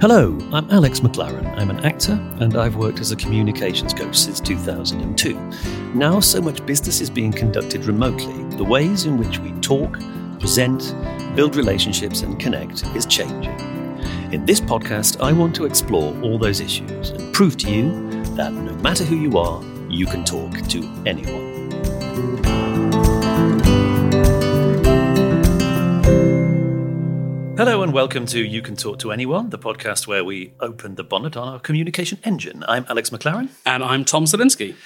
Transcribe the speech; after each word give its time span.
Hello, 0.00 0.38
I'm 0.50 0.70
Alex 0.70 1.00
McLaren. 1.00 1.46
I'm 1.58 1.68
an 1.68 1.84
actor 1.84 2.12
and 2.38 2.56
I've 2.56 2.76
worked 2.76 3.00
as 3.00 3.12
a 3.12 3.16
communications 3.16 3.92
coach 3.92 4.16
since 4.16 4.40
2002. 4.40 5.34
Now, 5.94 6.20
so 6.20 6.40
much 6.40 6.64
business 6.64 7.02
is 7.02 7.10
being 7.10 7.30
conducted 7.30 7.84
remotely, 7.84 8.42
the 8.56 8.64
ways 8.64 9.04
in 9.04 9.18
which 9.18 9.38
we 9.40 9.52
talk, 9.60 10.00
present, 10.40 10.96
build 11.36 11.54
relationships, 11.54 12.22
and 12.22 12.40
connect 12.40 12.82
is 12.96 13.04
changing. 13.04 13.60
In 14.32 14.46
this 14.46 14.58
podcast, 14.58 15.20
I 15.20 15.34
want 15.34 15.54
to 15.56 15.66
explore 15.66 16.18
all 16.22 16.38
those 16.38 16.60
issues 16.60 17.10
and 17.10 17.34
prove 17.34 17.58
to 17.58 17.70
you 17.70 17.90
that 18.36 18.54
no 18.54 18.72
matter 18.76 19.04
who 19.04 19.16
you 19.16 19.36
are, 19.36 19.62
you 19.90 20.06
can 20.06 20.24
talk 20.24 20.66
to 20.68 21.02
anyone. 21.04 22.59
Hello 27.60 27.82
and 27.82 27.92
welcome 27.92 28.24
to 28.24 28.42
You 28.42 28.62
Can 28.62 28.74
Talk 28.74 29.00
to 29.00 29.12
Anyone, 29.12 29.50
the 29.50 29.58
podcast 29.58 30.06
where 30.06 30.24
we 30.24 30.54
open 30.60 30.94
the 30.94 31.04
bonnet 31.04 31.36
on 31.36 31.46
our 31.46 31.60
communication 31.60 32.18
engine. 32.24 32.64
I'm 32.66 32.86
Alex 32.88 33.10
McLaren. 33.10 33.50
And 33.66 33.84
I'm 33.84 34.06
Tom 34.06 34.24
Salinsky. 34.24 34.76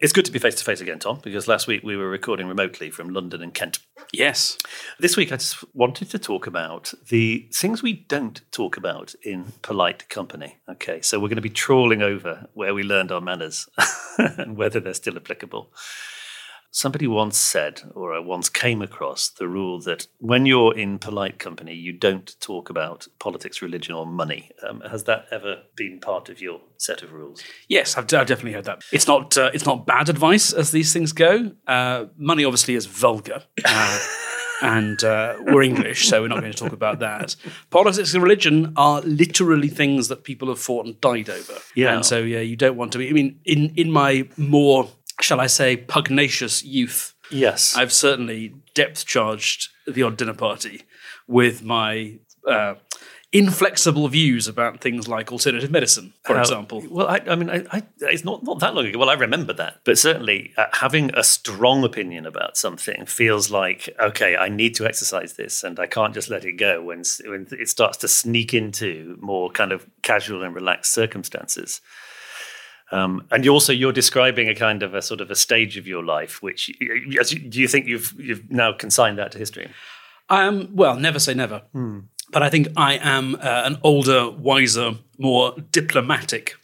It's 0.00 0.14
good 0.14 0.24
to 0.24 0.32
be 0.32 0.38
face 0.38 0.54
to 0.54 0.64
face 0.64 0.80
again, 0.80 0.98
Tom, 0.98 1.20
because 1.22 1.46
last 1.46 1.66
week 1.66 1.82
we 1.82 1.94
were 1.94 2.08
recording 2.08 2.46
remotely 2.46 2.88
from 2.88 3.10
London 3.10 3.42
and 3.42 3.52
Kent. 3.52 3.80
Yes. 4.14 4.56
This 4.98 5.14
week 5.14 5.30
I 5.30 5.36
just 5.36 5.62
wanted 5.74 6.08
to 6.08 6.18
talk 6.18 6.46
about 6.46 6.94
the 7.10 7.50
things 7.52 7.82
we 7.82 7.92
don't 7.92 8.40
talk 8.50 8.78
about 8.78 9.14
in 9.22 9.52
polite 9.60 10.08
company. 10.08 10.56
Okay, 10.70 11.02
so 11.02 11.20
we're 11.20 11.28
going 11.28 11.36
to 11.36 11.42
be 11.42 11.50
trawling 11.50 12.00
over 12.00 12.48
where 12.54 12.72
we 12.72 12.82
learned 12.82 13.12
our 13.12 13.20
manners 13.20 13.68
and 14.16 14.56
whether 14.56 14.80
they're 14.80 14.94
still 14.94 15.18
applicable. 15.18 15.70
Somebody 16.74 17.06
once 17.06 17.36
said, 17.36 17.82
or 17.94 18.14
I 18.14 18.18
once 18.18 18.48
came 18.48 18.80
across, 18.80 19.28
the 19.28 19.46
rule 19.46 19.78
that 19.82 20.06
when 20.18 20.46
you're 20.46 20.74
in 20.76 20.98
polite 20.98 21.38
company, 21.38 21.74
you 21.74 21.92
don't 21.92 22.34
talk 22.40 22.70
about 22.70 23.06
politics, 23.18 23.60
religion, 23.60 23.94
or 23.94 24.06
money. 24.06 24.50
Um, 24.66 24.80
has 24.90 25.04
that 25.04 25.26
ever 25.30 25.64
been 25.76 26.00
part 26.00 26.30
of 26.30 26.40
your 26.40 26.62
set 26.78 27.02
of 27.02 27.12
rules? 27.12 27.42
Yes, 27.68 27.98
I've, 27.98 28.04
I've 28.04 28.26
definitely 28.26 28.54
heard 28.54 28.64
that. 28.64 28.84
It's 28.90 29.06
not 29.06 29.36
uh, 29.36 29.50
it's 29.52 29.66
not 29.66 29.84
bad 29.84 30.08
advice 30.08 30.50
as 30.50 30.70
these 30.70 30.94
things 30.94 31.12
go. 31.12 31.52
Uh, 31.66 32.06
money 32.16 32.42
obviously 32.42 32.74
is 32.74 32.86
vulgar. 32.86 33.42
Uh, 33.64 33.98
and 34.62 35.02
uh, 35.04 35.36
we're 35.40 35.62
English, 35.62 36.08
so 36.08 36.22
we're 36.22 36.28
not 36.28 36.40
going 36.40 36.52
to 36.52 36.58
talk 36.58 36.72
about 36.72 37.00
that. 37.00 37.36
Politics 37.70 38.14
and 38.14 38.22
religion 38.22 38.72
are 38.76 39.00
literally 39.02 39.68
things 39.68 40.08
that 40.08 40.24
people 40.24 40.48
have 40.48 40.58
fought 40.58 40.86
and 40.86 41.00
died 41.00 41.28
over. 41.28 41.54
Yeah. 41.74 41.94
And 41.94 42.06
so, 42.06 42.20
yeah, 42.20 42.40
you 42.40 42.56
don't 42.56 42.76
want 42.76 42.92
to 42.92 42.98
be. 42.98 43.08
I 43.08 43.12
mean, 43.12 43.40
in, 43.44 43.74
in 43.74 43.90
my 43.90 44.28
more 44.36 44.88
shall 45.22 45.40
I 45.40 45.46
say, 45.46 45.76
pugnacious 45.76 46.64
youth, 46.64 47.14
Yes. 47.30 47.74
I've 47.76 47.92
certainly 47.92 48.54
depth 48.74 49.06
charged 49.06 49.68
the 49.86 50.02
odd 50.02 50.16
dinner 50.18 50.34
party 50.34 50.82
with 51.26 51.62
my 51.62 52.18
uh, 52.46 52.74
inflexible 53.32 54.06
views 54.08 54.46
about 54.46 54.80
things 54.82 55.08
like 55.08 55.32
alternative 55.32 55.70
medicine, 55.70 56.12
for 56.24 56.34
How- 56.34 56.40
example. 56.42 56.84
Well, 56.90 57.08
I, 57.08 57.20
I 57.26 57.34
mean, 57.36 57.48
I, 57.48 57.64
I, 57.72 57.82
it's 58.00 58.24
not, 58.24 58.44
not 58.44 58.60
that 58.60 58.74
long 58.74 58.84
ago. 58.86 58.98
Well, 58.98 59.08
I 59.08 59.14
remember 59.14 59.54
that. 59.54 59.78
But 59.84 59.96
certainly 59.98 60.52
uh, 60.58 60.66
having 60.72 61.10
a 61.14 61.24
strong 61.24 61.84
opinion 61.84 62.26
about 62.26 62.58
something 62.58 63.06
feels 63.06 63.50
like, 63.50 63.88
okay, 63.98 64.36
I 64.36 64.50
need 64.50 64.74
to 64.74 64.86
exercise 64.86 65.32
this 65.34 65.64
and 65.64 65.80
I 65.80 65.86
can't 65.86 66.12
just 66.12 66.28
let 66.28 66.44
it 66.44 66.52
go 66.58 66.82
when, 66.82 67.02
when 67.24 67.46
it 67.52 67.70
starts 67.70 67.96
to 67.98 68.08
sneak 68.08 68.52
into 68.52 69.16
more 69.22 69.48
kind 69.50 69.72
of 69.72 69.86
casual 70.02 70.42
and 70.42 70.54
relaxed 70.54 70.92
circumstances. 70.92 71.80
Um, 72.92 73.26
and 73.30 73.44
you 73.44 73.50
also 73.52 73.72
you're 73.72 73.92
describing 73.92 74.48
a 74.48 74.54
kind 74.54 74.82
of 74.82 74.94
a 74.94 75.00
sort 75.02 75.20
of 75.20 75.30
a 75.30 75.34
stage 75.34 75.76
of 75.78 75.86
your 75.86 76.04
life, 76.04 76.42
which 76.42 76.70
y- 76.80 77.16
as 77.20 77.32
you, 77.32 77.38
do 77.40 77.58
you 77.60 77.68
think 77.68 77.86
you've 77.86 78.12
you've 78.18 78.50
now 78.50 78.72
consigned 78.72 79.18
that 79.18 79.32
to 79.32 79.38
history? 79.38 79.68
I 80.28 80.44
am, 80.44 80.76
well, 80.76 80.96
never 80.96 81.18
say 81.18 81.34
never. 81.34 81.62
But 82.30 82.42
I 82.42 82.48
think 82.50 82.68
I 82.76 82.94
am 83.02 83.34
uh, 83.36 83.38
an 83.64 83.78
older, 83.82 84.30
wiser, 84.30 84.92
more 85.18 85.54
diplomatic 85.72 86.54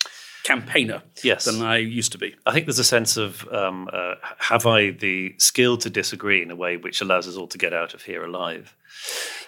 campaigner 0.44 1.02
Yes. 1.22 1.44
than 1.44 1.60
I 1.60 1.76
used 1.76 2.12
to 2.12 2.18
be. 2.18 2.34
I 2.46 2.52
think 2.52 2.64
there's 2.66 2.78
a 2.78 2.84
sense 2.84 3.16
of 3.18 3.46
um, 3.52 3.88
uh, 3.92 4.14
have 4.38 4.64
I 4.66 4.90
the 4.92 5.34
skill 5.38 5.76
to 5.78 5.90
disagree 5.90 6.40
in 6.42 6.50
a 6.50 6.56
way 6.56 6.76
which 6.78 7.00
allows 7.02 7.28
us 7.28 7.36
all 7.36 7.48
to 7.48 7.58
get 7.58 7.74
out 7.74 7.92
of 7.94 8.02
here 8.04 8.24
alive? 8.24 8.74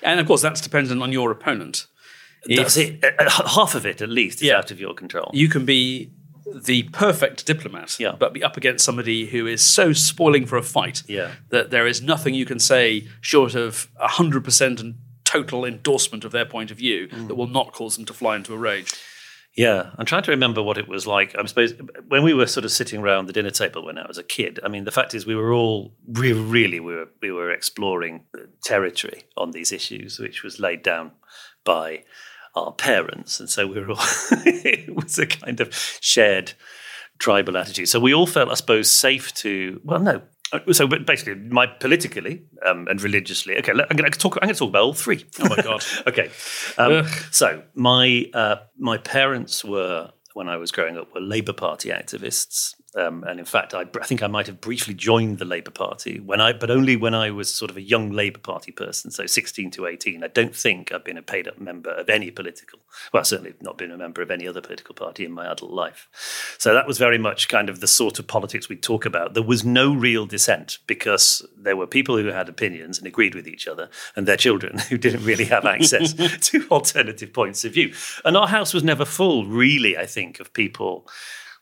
And 0.03 0.21
of 0.21 0.27
course, 0.27 0.43
that's 0.43 0.61
dependent 0.61 1.03
on 1.03 1.13
your 1.13 1.31
opponent. 1.31 1.87
That's 2.45 2.77
If- 2.77 3.03
it. 3.03 3.05
Uh, 3.19 3.25
uh, 3.25 3.49
half 3.49 3.75
of 3.75 3.87
it, 3.87 4.03
at 4.03 4.09
least, 4.11 4.43
is 4.43 4.49
Yeah. 4.49 4.59
out 4.59 4.71
of 4.71 4.79
your 4.81 4.93
control. 4.95 5.31
You 5.33 5.49
can 5.49 5.65
be 5.65 6.11
the 6.55 6.85
perfect 6.85 7.47
diplomat, 7.47 7.99
Yeah. 7.99 8.13
but 8.19 8.33
be 8.33 8.43
up 8.43 8.57
against 8.57 8.85
somebody 8.85 9.27
who 9.27 9.47
is 9.47 9.63
so 9.65 9.93
spoiling 9.93 10.47
for 10.47 10.57
a 10.57 10.63
fight 10.63 11.03
Yeah. 11.09 11.33
that 11.51 11.71
there 11.71 11.87
is 11.87 12.01
nothing 12.03 12.35
you 12.35 12.45
can 12.47 12.59
say 12.59 13.07
short 13.21 13.55
of 13.55 13.89
100% 14.01 14.81
and 14.81 14.95
total 15.25 15.65
endorsement 15.65 16.25
of 16.25 16.33
their 16.33 16.45
point 16.45 16.71
of 16.71 16.77
view 16.79 17.07
Mm. 17.09 17.29
that 17.29 17.35
will 17.37 17.47
not 17.47 17.73
cause 17.73 17.97
them 17.97 18.05
to 18.07 18.13
fly 18.13 18.37
into 18.37 18.53
a 18.53 18.57
rage. 18.59 18.93
Yeah, 19.57 19.91
I'm 19.99 20.07
trying 20.07 20.23
to 20.25 20.31
remember 20.31 20.63
what 20.63 20.79
it 20.79 20.87
was 20.87 21.07
like. 21.09 21.37
I 21.37 21.45
suppose 21.45 21.75
when 22.07 22.23
we 22.23 22.35
were 22.35 22.47
sort 22.47 22.65
of 22.65 22.71
sitting 22.71 23.01
around 23.01 23.27
the 23.27 23.33
dinner 23.33 23.51
table 23.51 23.85
when 23.85 23.99
I 23.99 24.07
was 24.07 24.17
a 24.19 24.23
kid. 24.23 24.61
I 24.63 24.69
mean, 24.69 24.85
the 24.85 24.93
fact 24.93 25.13
is, 25.13 25.27
we 25.27 25.35
were 25.35 25.53
all 25.53 25.93
we 26.07 26.33
really 26.33 26.79
we 26.79 26.95
were 26.95 27.09
we 27.21 27.33
were 27.33 27.51
exploring 27.51 28.25
territory 28.63 29.25
on 29.37 29.51
these 29.51 29.73
issues, 29.73 30.21
which 30.21 30.45
was 30.45 30.61
laid 30.61 30.83
down 30.85 31.11
by 31.65 32.05
our 32.67 32.73
parents, 32.73 33.41
and 33.41 33.49
so 33.49 33.67
we 33.67 33.81
were 33.81 33.91
all. 33.91 33.97
it 34.47 34.95
was 34.95 35.19
a 35.19 35.27
kind 35.27 35.61
of 35.61 35.75
shared 36.01 36.53
tribal 37.19 37.57
attitude. 37.57 37.89
So 37.89 38.01
we 38.01 38.15
all 38.15 38.27
felt, 38.27 38.51
I 38.51 38.55
suppose, 38.55 38.91
safe 38.91 39.33
to. 39.35 39.81
Well, 39.85 40.01
no. 40.01 40.23
Uh, 40.53 40.73
So, 40.73 40.87
basically, 40.89 41.37
my 41.37 41.67
politically 41.67 42.43
um, 42.67 42.89
and 42.89 43.01
religiously. 43.01 43.57
Okay, 43.59 43.73
I'm 43.73 43.97
going 43.97 44.11
to 44.11 44.19
talk. 44.19 44.37
I'm 44.37 44.47
going 44.47 44.55
to 44.55 44.59
talk 44.59 44.71
about 44.71 44.83
all 44.83 44.95
three. 44.95 45.25
Oh 45.39 45.49
my 45.49 45.57
God. 45.57 45.85
okay. 46.07 46.31
Um, 46.77 47.07
so 47.31 47.63
my 47.75 48.29
uh, 48.35 48.57
my 48.79 48.99
parents 48.99 49.65
were 49.65 50.11
when 50.35 50.49
I 50.49 50.57
was 50.57 50.73
growing 50.73 50.97
up 50.97 51.15
were 51.15 51.21
Labour 51.21 51.53
Party 51.53 51.91
activists, 51.91 52.75
um, 52.97 53.23
and 53.25 53.39
in 53.39 53.45
fact, 53.45 53.73
I, 53.73 53.83
I 54.01 54.05
think 54.05 54.23
I 54.23 54.27
might 54.27 54.47
have 54.49 54.61
briefly 54.61 54.95
joined 54.95 55.39
the 55.39 55.45
Labour 55.45 55.71
Party 55.71 56.19
when 56.19 56.41
I, 56.41 56.53
but 56.53 56.71
only 56.71 56.97
when 56.97 57.15
I 57.15 57.31
was 57.31 57.55
sort 57.55 57.71
of 57.71 57.77
a 57.77 57.83
young 57.83 58.11
Labour 58.11 58.41
Party 58.41 58.73
person, 58.73 59.11
so 59.11 59.27
16 59.27 59.71
to 59.73 59.87
18. 59.87 60.25
I 60.25 60.29
don't 60.29 60.55
think 60.55 60.91
I've 60.93 61.05
been 61.05 61.17
a 61.17 61.23
paid 61.23 61.47
up 61.47 61.61
member 61.61 61.91
of 61.91 62.11
any 62.11 62.31
political. 62.33 62.81
Well, 63.13 63.25
certainly 63.25 63.55
not 63.61 63.79
been 63.79 63.93
a 63.93 63.97
member 63.97 64.23
of 64.23 64.31
any 64.31 64.47
other 64.49 64.61
political 64.61 64.95
party 64.95 65.25
in 65.25 65.31
my 65.31 65.47
adult 65.47 65.71
life. 65.71 66.57
So 66.59 66.75
that 66.75 66.87
was 66.87 66.99
very 66.99 67.19
much 67.19 67.49
kind 67.49 67.69
of 67.69 67.81
the 67.81 67.87
sort 67.87 68.19
of 68.19 68.27
politics 68.27 68.69
we 68.69 68.77
talk 68.77 69.07
about. 69.07 69.35
There 69.35 69.43
was 69.43 69.65
no 69.65 69.95
real 69.95 70.27
dissent 70.27 70.79
because 70.89 71.47
there 71.57 71.77
were 71.77 71.87
people 71.87 72.17
who 72.17 72.27
had 72.27 72.49
opinions 72.49 72.99
and 72.99 73.07
agreed 73.07 73.37
with 73.37 73.47
each 73.47 73.69
other, 73.69 73.89
and 74.17 74.27
their 74.27 74.37
children 74.37 74.79
who 74.89 74.99
didn't 74.99 75.25
really 75.25 75.45
have 75.45 75.65
access 75.65 76.13
to 76.51 76.67
alternative 76.71 77.33
points 77.33 77.65
of 77.65 77.73
view. 77.73 77.95
And 78.25 78.37
our 78.37 78.49
house 78.49 78.75
was 78.75 78.83
never 78.83 79.05
full, 79.05 79.47
really, 79.47 79.97
I 79.97 80.07
think, 80.07 80.41
of 80.41 80.53
people. 80.53 81.07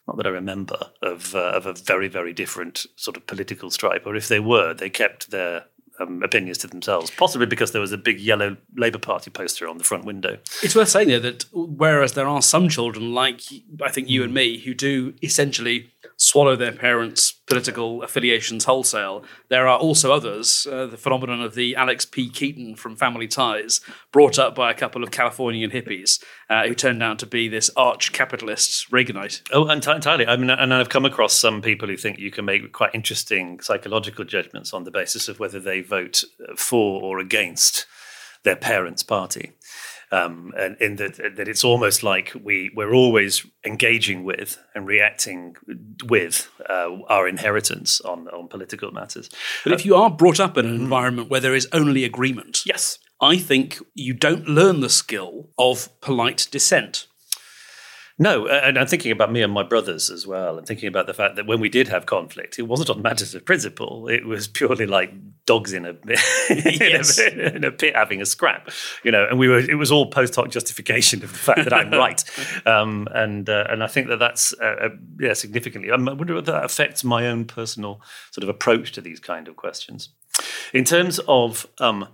Not 0.09 0.17
that 0.17 0.27
I 0.27 0.31
remember 0.31 0.89
of 1.03 1.35
uh, 1.35 1.53
of 1.55 1.67
a 1.67 1.75
very 1.75 2.09
very 2.09 2.33
different 2.33 2.87
sort 2.97 3.19
of 3.19 3.27
political 3.27 3.71
stripe, 3.71 4.07
or 4.07 4.17
if 4.17 4.27
they 4.27 4.41
were, 4.41 4.73
they 4.73 4.89
kept 4.89 5.31
their 5.31 5.67
um, 6.01 6.23
opinions 6.23 6.57
to 6.59 6.67
themselves. 6.67 7.11
Possibly 7.11 7.47
because 7.47 7.73
there 7.73 7.81
was 7.83 7.93
a 7.93 7.99
big 7.99 8.19
yellow 8.19 8.57
Labour 8.75 8.99
Party 8.99 9.31
poster 9.31 9.69
on 9.69 9.77
the 9.77 9.85
front 9.85 10.07
window. 10.07 10.39
It's 10.63 10.75
worth 10.75 10.89
saying 10.89 11.09
though 11.09 11.19
that 11.21 11.45
whereas 11.53 12.15
there 12.15 12.27
are 12.27 12.41
some 12.41 12.71
children 12.71 13.13
like 13.13 13.43
I 13.83 13.91
think 13.91 14.09
you 14.09 14.25
and 14.25 14.33
me 14.33 14.59
who 14.59 14.73
do 14.73 15.13
essentially 15.23 15.91
swallow 16.29 16.57
their 16.57 16.73
parents' 16.73 17.33
political 17.33 18.03
affiliations 18.03 18.65
wholesale, 18.65 19.25
there 19.49 19.67
are 19.67 19.79
also 19.79 20.13
others. 20.13 20.67
Uh, 20.71 20.87
the 20.87 20.99
phenomenon 20.99 21.41
of 21.41 21.55
the 21.55 21.75
Alex 21.75 22.05
P. 22.05 22.29
Keaton 22.29 22.77
from 22.77 22.97
Family 22.97 23.27
Ties, 23.27 23.81
brought 24.13 24.39
up 24.39 24.55
by 24.55 24.71
a 24.71 24.75
couple 24.75 25.03
of 25.03 25.11
Californian 25.11 25.71
hippies 25.71 26.23
uh, 26.51 26.67
who 26.67 26.75
turned 26.75 27.03
out 27.03 27.19
to 27.19 27.27
be 27.27 27.49
this 27.49 27.71
arch 27.77 28.13
capitalist 28.13 28.91
Reaganite. 28.91 29.43
Oh, 29.53 29.65
enti- 29.65 29.95
entirely. 29.95 30.27
I 30.27 30.37
mean, 30.37 30.51
and 30.51 30.75
I've 30.75 30.91
come 30.91 31.07
across 31.07 31.35
some 31.35 31.63
people 31.63 31.89
who 31.89 31.97
think 31.97 32.19
you 32.19 32.31
can 32.31 32.45
make 32.45 32.73
quite 32.73 32.95
interesting 32.95 33.61
psychological 33.61 34.25
judgments 34.25 34.75
on 34.75 34.85
the 34.85 34.91
basis 34.91 35.29
of 35.29 35.41
whether 35.41 35.61
they 35.61 35.81
vote 35.81 36.25
for 36.57 37.03
or 37.03 37.19
against 37.19 37.87
their 38.45 38.57
parents' 38.57 39.03
party. 39.03 39.53
Um, 40.11 40.53
and 40.57 40.77
in 40.81 40.97
that, 40.97 41.17
that 41.37 41.49
it's 41.49 41.65
almost 41.65 42.03
like 42.03 42.33
we 42.43 42.71
we're 42.75 42.95
always 42.95 43.47
engaging 43.67 44.25
with 44.25 44.59
and 44.75 44.87
reacting 44.87 45.55
with 46.05 46.51
uh, 46.69 46.97
our 47.09 47.29
inheritance 47.29 48.01
on 48.01 48.29
on 48.29 48.49
political 48.49 48.91
matters. 48.91 49.29
But 49.65 49.73
if 49.73 49.85
you 49.85 49.95
are 49.97 50.11
brought 50.11 50.41
up 50.41 50.57
in 50.57 50.67
an 50.67 50.75
environment 50.75 51.31
where 51.31 51.41
there 51.41 51.55
is 51.55 51.69
only 51.73 52.05
agreement, 52.05 52.63
Yes. 52.65 52.99
I 53.21 53.37
think 53.37 53.79
you 53.95 54.15
don't 54.15 54.47
learn 54.47 54.81
the 54.81 54.89
skill 54.89 55.49
of 55.59 55.89
polite 56.01 56.47
dissent. 56.53 57.09
No, 58.21 58.49
and 58.49 58.77
I'm 58.77 58.89
thinking 58.89 59.13
about 59.13 59.31
me 59.31 59.43
and 59.43 59.53
my 59.53 59.63
brothers 59.63 60.11
as 60.11 60.27
well, 60.27 60.59
and 60.59 60.67
thinking 60.67 60.89
about 60.89 61.07
the 61.07 61.15
fact 61.15 61.37
that 61.37 61.47
when 61.47 61.61
we 61.61 61.69
did 61.69 61.87
have 61.87 62.07
conflict, 62.07 62.59
it 62.59 62.63
wasn't 62.63 62.91
on 62.91 63.01
matters 63.01 63.33
of 63.33 63.45
principle. 63.45 64.09
It 64.09 64.27
was 64.27 64.49
purely 64.49 64.87
like 64.87 65.13
dogs 65.47 65.73
in 65.73 65.87
a, 65.87 65.95
Yes. 66.49 67.19
in, 67.21 67.41
a 67.41 67.43
in 67.45 67.65
a 67.65 67.71
pit 67.71 67.95
having 67.95 68.21
a 68.21 68.27
scrap, 68.27 68.71
you 69.05 69.13
know. 69.13 69.25
And 69.29 69.39
we 69.39 69.49
were 69.49 69.61
it 69.61 69.79
was 69.79 69.93
all 69.93 70.07
post 70.11 70.35
hoc 70.35 70.51
justification 70.51 71.23
of 71.23 71.31
the 71.31 71.39
fact 71.39 71.63
that 71.63 71.73
I'm 71.73 71.93
right, 71.93 72.25
um, 72.67 73.07
and 73.13 73.49
uh, 73.49 73.67
and 73.71 73.85
I 73.85 73.87
think 73.87 74.09
that 74.09 74.19
that's 74.19 74.53
uh, 74.61 74.77
uh, 74.81 74.89
yeah 75.21 75.35
significantly. 75.35 75.93
Um, 75.93 76.09
I 76.09 76.13
wonder 76.13 76.35
whether 76.35 76.53
that 76.53 76.65
affects 76.65 77.05
my 77.05 77.29
own 77.29 77.45
personal 77.45 78.01
sort 78.33 78.43
of 78.43 78.49
approach 78.49 78.91
to 78.93 79.01
these 79.01 79.21
kind 79.21 79.47
of 79.47 79.55
questions. 79.55 80.09
In 80.73 80.85
terms 80.85 81.21
of 81.29 81.69
um, 81.79 82.09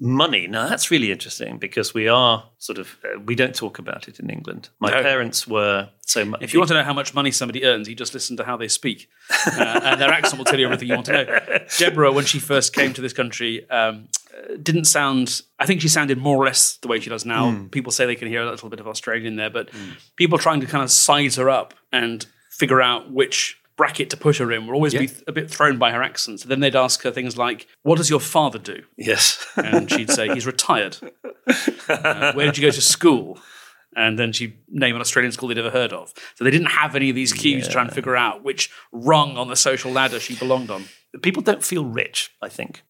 money, 0.00 0.46
now 0.46 0.68
that's 0.68 0.90
really 0.90 1.10
interesting 1.12 1.58
because 1.58 1.94
we 1.94 2.08
are 2.08 2.44
sort 2.58 2.78
of 2.78 2.96
uh, 3.04 3.20
we 3.20 3.34
don't 3.34 3.54
talk 3.54 3.78
about 3.78 4.08
it 4.08 4.18
in 4.20 4.28
England. 4.30 4.68
My 4.80 4.90
No. 4.90 5.02
parents 5.02 5.46
were 5.46 5.88
so 6.06 6.24
much. 6.24 6.42
If 6.42 6.52
you 6.52 6.60
want 6.60 6.68
to 6.68 6.74
know 6.74 6.82
how 6.82 6.92
much 6.92 7.14
money 7.14 7.30
somebody 7.30 7.64
earns, 7.64 7.88
you 7.88 7.94
just 7.94 8.12
listen 8.14 8.36
to 8.38 8.44
how 8.44 8.56
they 8.56 8.68
speak, 8.68 9.08
uh, 9.46 9.80
and 9.84 10.00
their 10.00 10.10
accent 10.10 10.38
will 10.38 10.44
tell 10.44 10.58
you 10.58 10.66
everything 10.66 10.88
you 10.88 10.94
want 10.94 11.06
to 11.06 11.12
know. 11.12 11.58
Deborah, 11.78 12.12
when 12.12 12.24
she 12.24 12.38
first 12.38 12.74
came 12.74 12.92
to 12.92 13.00
this 13.00 13.12
country, 13.12 13.68
um, 13.70 14.08
didn't 14.62 14.84
sound. 14.86 15.42
I 15.58 15.66
think 15.66 15.80
she 15.80 15.88
sounded 15.88 16.18
more 16.18 16.36
or 16.36 16.44
less 16.44 16.76
the 16.78 16.88
way 16.88 17.00
she 17.00 17.10
does 17.10 17.24
now. 17.24 17.66
People 17.70 17.92
say 17.92 18.04
they 18.06 18.16
can 18.16 18.28
hear 18.28 18.42
a 18.42 18.50
little 18.50 18.68
bit 18.68 18.80
of 18.80 18.86
Australian 18.88 19.36
there, 19.36 19.50
but 19.50 19.70
people 20.16 20.38
trying 20.38 20.60
to 20.60 20.66
kind 20.66 20.82
of 20.82 20.90
size 20.90 21.36
her 21.36 21.48
up 21.48 21.74
and 21.92 22.26
figure 22.50 22.80
out 22.82 23.10
which 23.10 23.58
bracket 23.76 24.10
to 24.10 24.16
put 24.16 24.36
her 24.38 24.52
in 24.52 24.66
will 24.66 24.74
always 24.74 24.94
be 24.94 25.10
a 25.26 25.32
bit 25.32 25.50
thrown 25.50 25.78
by 25.78 25.90
her 25.92 26.02
accent. 26.02 26.40
So 26.40 26.48
then 26.48 26.60
they'd 26.60 26.76
ask 26.76 27.02
her 27.02 27.10
things 27.10 27.36
like, 27.36 27.66
"What 27.82 27.96
does 27.98 28.10
your 28.10 28.20
father 28.20 28.58
do?" 28.58 28.82
yes, 28.96 29.44
And 29.56 29.90
she'd 29.90 30.10
say, 30.10 30.28
"He's 30.32 30.46
retired." 30.46 30.98
Uh, 31.88 32.32
where 32.32 32.46
did 32.46 32.56
you 32.56 32.62
go 32.62 32.70
to 32.70 32.80
school? 32.80 33.38
And 33.96 34.18
then 34.18 34.32
she'd 34.32 34.56
name 34.68 34.94
an 34.96 35.00
Australian 35.00 35.30
school 35.32 35.48
they'd 35.48 35.58
ever 35.58 35.70
heard 35.70 35.92
of. 35.92 36.12
So 36.34 36.44
they 36.44 36.50
didn't 36.50 36.70
have 36.70 36.96
any 36.96 37.10
of 37.10 37.14
these 37.16 37.32
cues 37.32 37.66
to 37.66 37.72
try 37.72 37.82
and 37.82 37.92
figure 37.92 38.16
out 38.16 38.42
which 38.42 38.70
rung 38.90 39.36
on 39.36 39.48
the 39.48 39.56
social 39.56 39.92
ladder 39.92 40.18
she 40.18 40.34
belonged 40.34 40.70
on. 40.70 40.86
People 41.22 41.42
don't 41.42 41.64
feel 41.64 41.84
rich. 41.84 42.34
I 42.42 42.48
think 42.48 42.82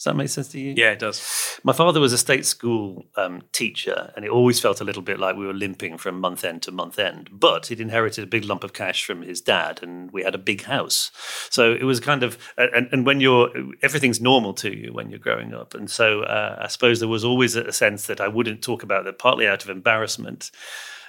does 0.00 0.04
that 0.04 0.16
make 0.16 0.30
sense 0.30 0.48
to 0.48 0.58
you? 0.58 0.72
Yeah, 0.78 0.92
it 0.92 0.98
does. 0.98 1.58
My 1.62 1.74
father 1.74 2.00
was 2.00 2.14
a 2.14 2.16
state 2.16 2.46
school 2.46 3.04
um, 3.16 3.42
teacher, 3.52 4.14
and 4.16 4.24
it 4.24 4.30
always 4.30 4.58
felt 4.58 4.80
a 4.80 4.84
little 4.84 5.02
bit 5.02 5.20
like 5.20 5.36
we 5.36 5.44
were 5.44 5.52
limping 5.52 5.98
from 5.98 6.18
month 6.18 6.42
end 6.42 6.62
to 6.62 6.72
month 6.72 6.98
end. 6.98 7.28
But 7.30 7.66
he'd 7.66 7.82
inherited 7.82 8.24
a 8.24 8.26
big 8.26 8.46
lump 8.46 8.64
of 8.64 8.72
cash 8.72 9.04
from 9.04 9.20
his 9.20 9.42
dad, 9.42 9.80
and 9.82 10.10
we 10.10 10.22
had 10.22 10.34
a 10.34 10.38
big 10.38 10.62
house. 10.62 11.10
So 11.50 11.74
it 11.74 11.82
was 11.82 12.00
kind 12.00 12.22
of, 12.22 12.38
and, 12.56 12.88
and 12.90 13.04
when 13.04 13.20
you're, 13.20 13.50
everything's 13.82 14.22
normal 14.22 14.54
to 14.54 14.74
you 14.74 14.94
when 14.94 15.10
you're 15.10 15.18
growing 15.18 15.52
up. 15.52 15.74
And 15.74 15.90
so 15.90 16.22
uh, 16.22 16.56
I 16.62 16.68
suppose 16.68 17.00
there 17.00 17.06
was 17.06 17.22
always 17.22 17.54
a 17.54 17.70
sense 17.70 18.06
that 18.06 18.22
I 18.22 18.28
wouldn't 18.28 18.62
talk 18.62 18.82
about 18.82 19.04
that, 19.04 19.18
partly 19.18 19.46
out 19.46 19.64
of 19.64 19.68
embarrassment. 19.68 20.50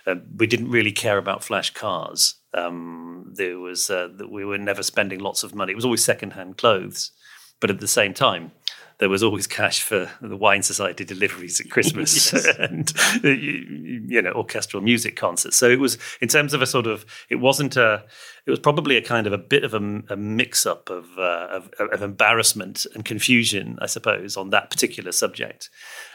Uh, 0.06 0.16
we 0.38 0.48
didn't 0.48 0.70
really 0.70 0.92
care 0.92 1.18
about 1.18 1.44
flash 1.44 1.74
cars. 1.74 2.36
Um, 2.54 3.32
there 3.36 3.60
was 3.60 3.90
uh, 3.90 4.10
that 4.18 4.32
we 4.32 4.46
were 4.46 4.58
never 4.58 4.84
spending 4.84 5.20
lots 5.20 5.44
of 5.44 5.56
money. 5.56 5.72
It 5.72 5.76
was 5.76 5.86
always 5.86 6.04
secondhand 6.04 6.58
clothes, 6.58 7.12
but 7.60 7.70
at 7.70 7.80
the 7.80 7.88
same 7.88 8.14
time, 8.14 8.52
there 9.02 9.10
was 9.10 9.24
always 9.24 9.48
cash 9.48 9.82
for 9.82 10.12
the 10.22 10.38
wine 10.38 10.62
society 10.62 11.04
deliveries 11.04 11.60
at 11.60 11.72
Christmas 11.72 12.34
and 12.60 12.94
uh, 13.24 13.30
you, 13.30 14.06
you 14.08 14.22
know 14.22 14.32
orchestral 14.32 14.84
music 14.84 15.16
concerts. 15.16 15.58
So 15.58 15.70
it 15.70 15.80
was 15.80 15.98
in 16.22 16.28
terms 16.28 16.54
of 16.54 16.62
a 16.62 16.68
sort 16.68 16.86
of 16.86 17.04
it 17.28 17.38
wasn't 17.38 17.76
a 17.76 18.06
it 18.46 18.52
was 18.52 18.60
probably 18.60 18.98
a 18.98 19.02
kind 19.02 19.26
of 19.26 19.34
a 19.34 19.40
bit 19.40 19.64
of 19.64 19.74
a, 19.74 20.04
a 20.10 20.16
mix 20.16 20.68
up 20.68 20.90
of, 20.92 21.18
uh, 21.18 21.48
of 21.50 21.72
of 21.80 22.02
embarrassment 22.04 22.86
and 22.94 23.04
confusion, 23.04 23.78
I 23.82 23.88
suppose, 23.88 24.38
on 24.38 24.52
that 24.52 24.70
particular 24.70 25.12
subject. 25.12 25.72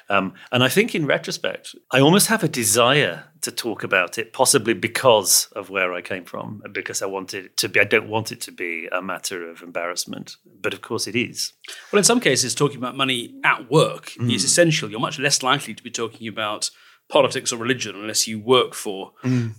Um, 0.08 0.34
and 0.52 0.62
I 0.62 0.68
think 0.68 0.94
in 0.94 1.06
retrospect, 1.06 1.74
I 1.90 2.00
almost 2.00 2.28
have 2.28 2.44
a 2.44 2.48
desire 2.48 3.24
to 3.40 3.50
talk 3.50 3.82
about 3.82 4.18
it, 4.18 4.32
possibly 4.32 4.72
because 4.74 5.48
of 5.56 5.68
where 5.68 5.92
I 5.92 6.00
came 6.00 6.24
from, 6.24 6.62
because 6.72 7.02
I 7.02 7.06
want 7.06 7.34
it 7.34 7.56
to 7.58 7.68
be. 7.68 7.80
I 7.80 7.84
don't 7.84 8.08
want 8.08 8.30
it 8.32 8.40
to 8.42 8.52
be 8.52 8.88
a 8.92 9.02
matter 9.02 9.48
of 9.48 9.62
embarrassment, 9.62 10.36
but 10.60 10.72
of 10.72 10.80
course 10.80 11.06
it 11.06 11.16
is. 11.16 11.52
Well, 11.92 11.98
in 11.98 12.04
some 12.04 12.20
cases, 12.20 12.54
talking 12.54 12.78
about 12.78 12.96
money 12.96 13.34
at 13.44 13.70
work 13.70 14.12
is 14.20 14.44
essential. 14.44 14.90
You're 14.90 15.00
much 15.00 15.18
less 15.18 15.42
likely 15.42 15.74
to 15.74 15.82
be 15.82 15.90
talking 15.90 16.28
about 16.28 16.70
politics 17.08 17.52
or 17.52 17.56
religion 17.56 17.94
unless 17.94 18.26
you 18.26 18.38
work 18.38 18.74
for 18.74 19.12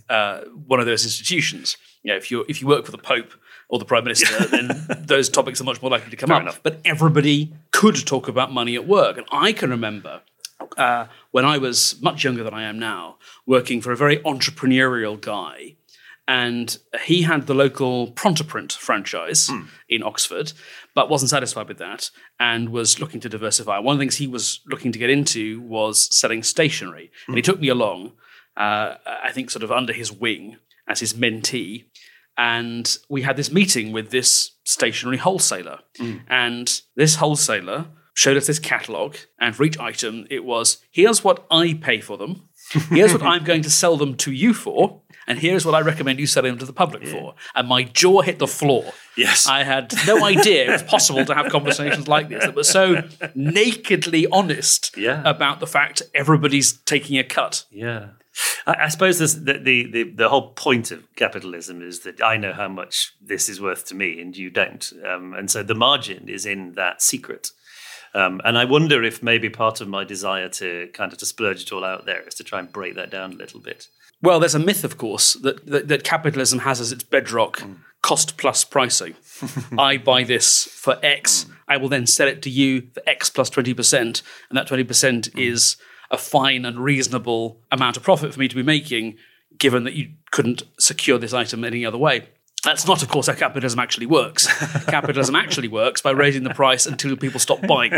uh, 0.08 0.40
one 0.66 0.80
of 0.80 0.86
those 0.86 1.04
institutions. 1.04 1.76
You 2.02 2.12
know, 2.12 2.16
if 2.16 2.30
you 2.30 2.44
if 2.48 2.60
you 2.60 2.68
work 2.68 2.84
for 2.86 2.92
the 2.92 2.98
Pope 2.98 3.32
or 3.68 3.78
the 3.78 3.84
Prime 3.84 4.04
Minister, 4.04 4.44
then 4.48 4.86
those 4.98 5.28
topics 5.28 5.60
are 5.60 5.64
much 5.64 5.82
more 5.82 5.90
likely 5.90 6.10
to 6.10 6.16
come 6.16 6.28
Fair 6.28 6.36
up. 6.36 6.42
enough. 6.42 6.60
But 6.62 6.80
everybody 6.84 7.52
could 7.70 7.96
talk 8.06 8.28
about 8.28 8.52
money 8.52 8.74
at 8.76 8.86
work, 8.86 9.18
and 9.18 9.26
I 9.30 9.52
can 9.52 9.70
remember. 9.70 10.22
Uh, 10.76 11.06
when 11.30 11.44
I 11.44 11.58
was 11.58 12.00
much 12.00 12.24
younger 12.24 12.42
than 12.44 12.54
I 12.54 12.64
am 12.64 12.78
now, 12.78 13.16
working 13.46 13.80
for 13.80 13.92
a 13.92 13.96
very 13.96 14.18
entrepreneurial 14.18 15.20
guy, 15.20 15.76
and 16.26 16.76
he 17.06 17.22
had 17.22 17.46
the 17.46 17.54
local 17.54 18.12
Prontoprint 18.12 18.72
franchise 18.72 19.48
in 19.88 20.02
Oxford, 20.02 20.52
but 20.94 21.08
wasn't 21.08 21.30
satisfied 21.30 21.68
with 21.68 21.78
that 21.78 22.10
and 22.38 22.68
was 22.68 23.00
looking 23.00 23.20
to 23.20 23.28
diversify. 23.30 23.78
One 23.78 23.94
of 23.94 23.98
the 23.98 24.02
things 24.02 24.16
he 24.16 24.26
was 24.26 24.60
looking 24.66 24.92
to 24.92 24.98
get 24.98 25.08
into 25.10 25.60
was 25.62 26.14
selling 26.14 26.42
stationery, 26.42 27.10
and 27.26 27.36
he 27.36 27.42
took 27.42 27.60
me 27.60 27.68
along. 27.68 28.12
Uh, 28.56 28.96
I 29.06 29.32
think 29.32 29.50
sort 29.50 29.62
of 29.62 29.72
under 29.72 29.92
his 29.92 30.12
wing 30.12 30.58
as 30.86 31.00
his 31.00 31.14
mentee, 31.14 31.84
and 32.36 32.98
we 33.08 33.22
had 33.22 33.36
this 33.36 33.50
meeting 33.50 33.92
with 33.92 34.10
this 34.10 34.52
stationery 34.64 35.16
wholesaler, 35.16 35.78
and 36.28 36.82
this 36.94 37.16
wholesaler 37.16 37.86
showed 38.18 38.36
us 38.36 38.48
this 38.48 38.58
catalog, 38.58 39.14
and 39.38 39.54
for 39.54 39.62
each 39.62 39.78
item, 39.78 40.26
it 40.28 40.44
was 40.44 40.78
here's 40.90 41.22
what 41.22 41.46
I 41.52 41.74
pay 41.80 42.00
for 42.00 42.16
them, 42.18 42.48
here's 42.90 43.12
what 43.12 43.22
I'm 43.22 43.44
going 43.44 43.62
to 43.62 43.70
sell 43.70 43.96
them 43.96 44.16
to 44.16 44.32
you 44.32 44.52
for, 44.54 45.02
and 45.28 45.38
here's 45.38 45.64
what 45.64 45.76
I 45.76 45.80
recommend 45.82 46.18
you 46.18 46.26
sell 46.26 46.42
them 46.42 46.58
to 46.58 46.66
the 46.66 46.72
public 46.72 47.06
for. 47.06 47.34
And 47.54 47.68
my 47.68 47.84
jaw 47.84 48.22
hit 48.22 48.40
the 48.40 48.48
floor. 48.48 48.92
Yes. 49.16 49.46
I 49.46 49.62
had 49.62 49.92
no 50.06 50.24
idea 50.24 50.64
it 50.68 50.70
was 50.72 50.82
possible 50.82 51.24
to 51.26 51.34
have 51.34 51.52
conversations 51.52 52.08
like 52.08 52.28
this 52.28 52.44
that 52.44 52.56
were 52.56 52.64
so 52.64 53.02
nakedly 53.34 54.26
honest 54.32 54.96
Yeah. 54.96 55.22
about 55.24 55.60
the 55.60 55.66
fact 55.66 56.02
everybody's 56.14 56.72
taking 56.72 57.18
a 57.18 57.24
cut. 57.24 57.66
Yeah. 57.70 58.08
I, 58.66 58.88
suppose 58.88 59.18
the, 59.18 59.58
the, 59.58 60.12
the 60.14 60.28
whole 60.28 60.52
point 60.52 60.90
of 60.92 61.04
capitalism 61.16 61.82
is 61.82 62.00
that 62.00 62.22
I 62.22 62.36
know 62.36 62.52
how 62.52 62.68
much 62.68 63.12
this 63.20 63.48
is 63.48 63.60
worth 63.60 63.84
to 63.86 63.94
me 63.94 64.20
and 64.20 64.36
you 64.36 64.50
don't. 64.50 64.92
Um, 65.04 65.34
and 65.34 65.50
so 65.50 65.62
the 65.62 65.74
margin 65.74 66.28
is 66.28 66.46
in 66.46 66.72
that 66.74 67.02
secret. 67.02 67.48
Um, 68.14 68.40
and 68.44 68.56
I 68.56 68.64
wonder 68.64 69.02
if 69.02 69.22
maybe 69.22 69.50
part 69.50 69.80
of 69.80 69.88
my 69.88 70.04
desire 70.04 70.48
to 70.50 70.88
kind 70.94 71.12
of 71.12 71.18
to 71.18 71.26
splurge 71.26 71.62
it 71.62 71.72
all 71.72 71.84
out 71.84 72.06
there 72.06 72.22
is 72.22 72.34
to 72.34 72.44
try 72.44 72.58
and 72.58 72.72
break 72.72 72.94
that 72.96 73.10
down 73.10 73.32
a 73.32 73.36
little 73.36 73.60
bit. 73.60 73.88
Well, 74.20 74.40
there's 74.40 74.54
a 74.54 74.60
myth, 74.60 74.82
of 74.82 74.98
course, 74.98 75.34
that, 75.34 75.66
that, 75.66 75.88
that 75.88 76.04
capitalism 76.04 76.60
has 76.60 76.80
as 76.80 76.90
its 76.90 77.04
bedrock 77.04 77.58
mm. 77.58 77.76
cost 78.02 78.36
plus 78.36 78.64
pricing. 78.64 79.14
I 79.78 79.96
buy 79.96 80.24
this 80.24 80.64
for 80.64 80.98
X, 81.02 81.44
mm. 81.44 81.54
I 81.68 81.76
will 81.76 81.88
then 81.88 82.06
sell 82.06 82.26
it 82.26 82.42
to 82.42 82.50
you 82.50 82.88
for 82.92 83.02
X 83.06 83.30
plus 83.30 83.50
20%, 83.50 84.00
and 84.00 84.22
that 84.52 84.66
20% 84.66 84.84
mm. 84.84 85.40
is 85.40 85.76
a 86.10 86.18
fine 86.18 86.64
and 86.64 86.80
reasonable 86.80 87.60
amount 87.70 87.96
of 87.96 88.02
profit 88.02 88.32
for 88.32 88.40
me 88.40 88.48
to 88.48 88.56
be 88.56 88.62
making, 88.62 89.16
given 89.56 89.84
that 89.84 89.94
you 89.94 90.10
couldn't 90.30 90.62
secure 90.78 91.18
this 91.18 91.34
item 91.34 91.62
any 91.62 91.84
other 91.84 91.98
way. 91.98 92.28
That's 92.64 92.86
not, 92.86 93.02
of 93.02 93.08
course, 93.08 93.28
how 93.28 93.34
capitalism 93.34 93.78
actually 93.78 94.06
works. 94.06 94.46
capitalism 94.86 95.36
actually 95.36 95.68
works 95.68 96.00
by 96.02 96.10
raising 96.10 96.42
the 96.42 96.54
price 96.54 96.86
until 96.86 97.16
people 97.16 97.38
stop 97.40 97.60
buying. 97.66 97.92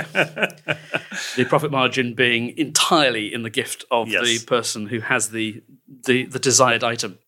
the 1.37 1.47
profit 1.49 1.71
margin 1.71 2.15
being 2.15 2.57
entirely 2.59 3.33
in 3.33 3.43
the 3.43 3.51
gift 3.51 3.85
of 3.91 4.09
Yes. 4.09 4.25
the 4.25 4.39
person 4.47 4.87
who 4.87 5.01
has 5.01 5.31
the, 5.31 5.63
the, 6.07 6.25
the 6.27 6.39
desired 6.39 6.85
item. 6.85 7.19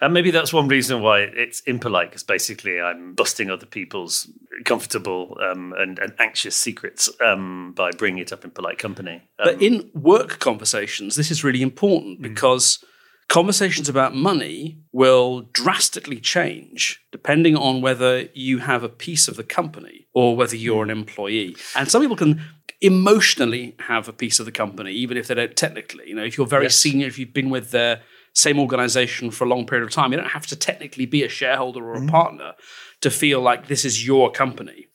And 0.00 0.12
maybe 0.12 0.30
that's 0.32 0.52
one 0.52 0.68
reason 0.68 1.00
why 1.00 1.20
it's 1.20 1.60
impolite, 1.60 2.10
because 2.10 2.24
basically 2.24 2.80
I'm 2.80 3.14
busting 3.14 3.50
other 3.50 3.66
people's 3.66 4.28
comfortable 4.64 5.38
um, 5.40 5.72
and, 5.78 5.98
and 5.98 6.12
anxious 6.18 6.56
secrets 6.56 7.08
um, 7.24 7.72
by 7.72 7.90
bringing 7.92 8.20
it 8.20 8.32
up 8.32 8.44
in 8.44 8.50
polite 8.50 8.78
company. 8.78 9.22
Um, 9.38 9.44
But 9.44 9.62
in 9.62 9.90
work 9.94 10.40
conversations, 10.40 11.14
this 11.16 11.30
is 11.30 11.44
really 11.44 11.62
important 11.62 12.20
because 12.20 12.84
conversations 13.28 13.88
about 13.88 14.14
money 14.14 14.78
will 14.92 15.42
drastically 15.52 16.20
change 16.20 17.00
depending 17.10 17.56
on 17.56 17.80
whether 17.80 18.28
you 18.34 18.58
have 18.58 18.82
a 18.82 18.88
piece 18.88 19.28
of 19.28 19.36
the 19.36 19.44
company 19.44 20.06
or 20.12 20.36
whether 20.36 20.56
you're 20.56 20.82
an 20.82 20.90
employee. 20.90 21.56
And 21.74 21.90
some 21.90 22.02
people 22.02 22.16
can 22.16 22.42
emotionally 22.80 23.74
have 23.80 24.08
a 24.08 24.12
piece 24.12 24.38
of 24.38 24.46
the 24.46 24.52
company, 24.52 24.92
even 24.92 25.16
if 25.16 25.26
they 25.26 25.34
don't 25.34 25.56
technically. 25.56 26.08
You 26.08 26.14
know, 26.14 26.24
if 26.24 26.36
you're 26.36 26.46
very 26.46 26.64
Yes. 26.64 26.76
senior, 26.76 27.06
if 27.06 27.18
you've 27.18 27.32
been 27.32 27.50
with 27.50 27.70
the 27.70 28.00
same 28.34 28.58
organization 28.58 29.30
for 29.30 29.44
a 29.44 29.48
long 29.48 29.66
period 29.66 29.84
of 29.84 29.90
time, 29.90 30.12
you 30.12 30.18
don't 30.18 30.30
have 30.30 30.46
to 30.48 30.56
technically 30.56 31.06
be 31.06 31.22
a 31.22 31.28
shareholder 31.28 31.84
or 31.84 31.94
a 31.94 31.98
mm-hmm. 31.98 32.08
partner 32.08 32.52
to 33.00 33.10
feel 33.10 33.40
like 33.40 33.68
this 33.68 33.84
is 33.84 34.06
your 34.06 34.30
company. 34.30 34.88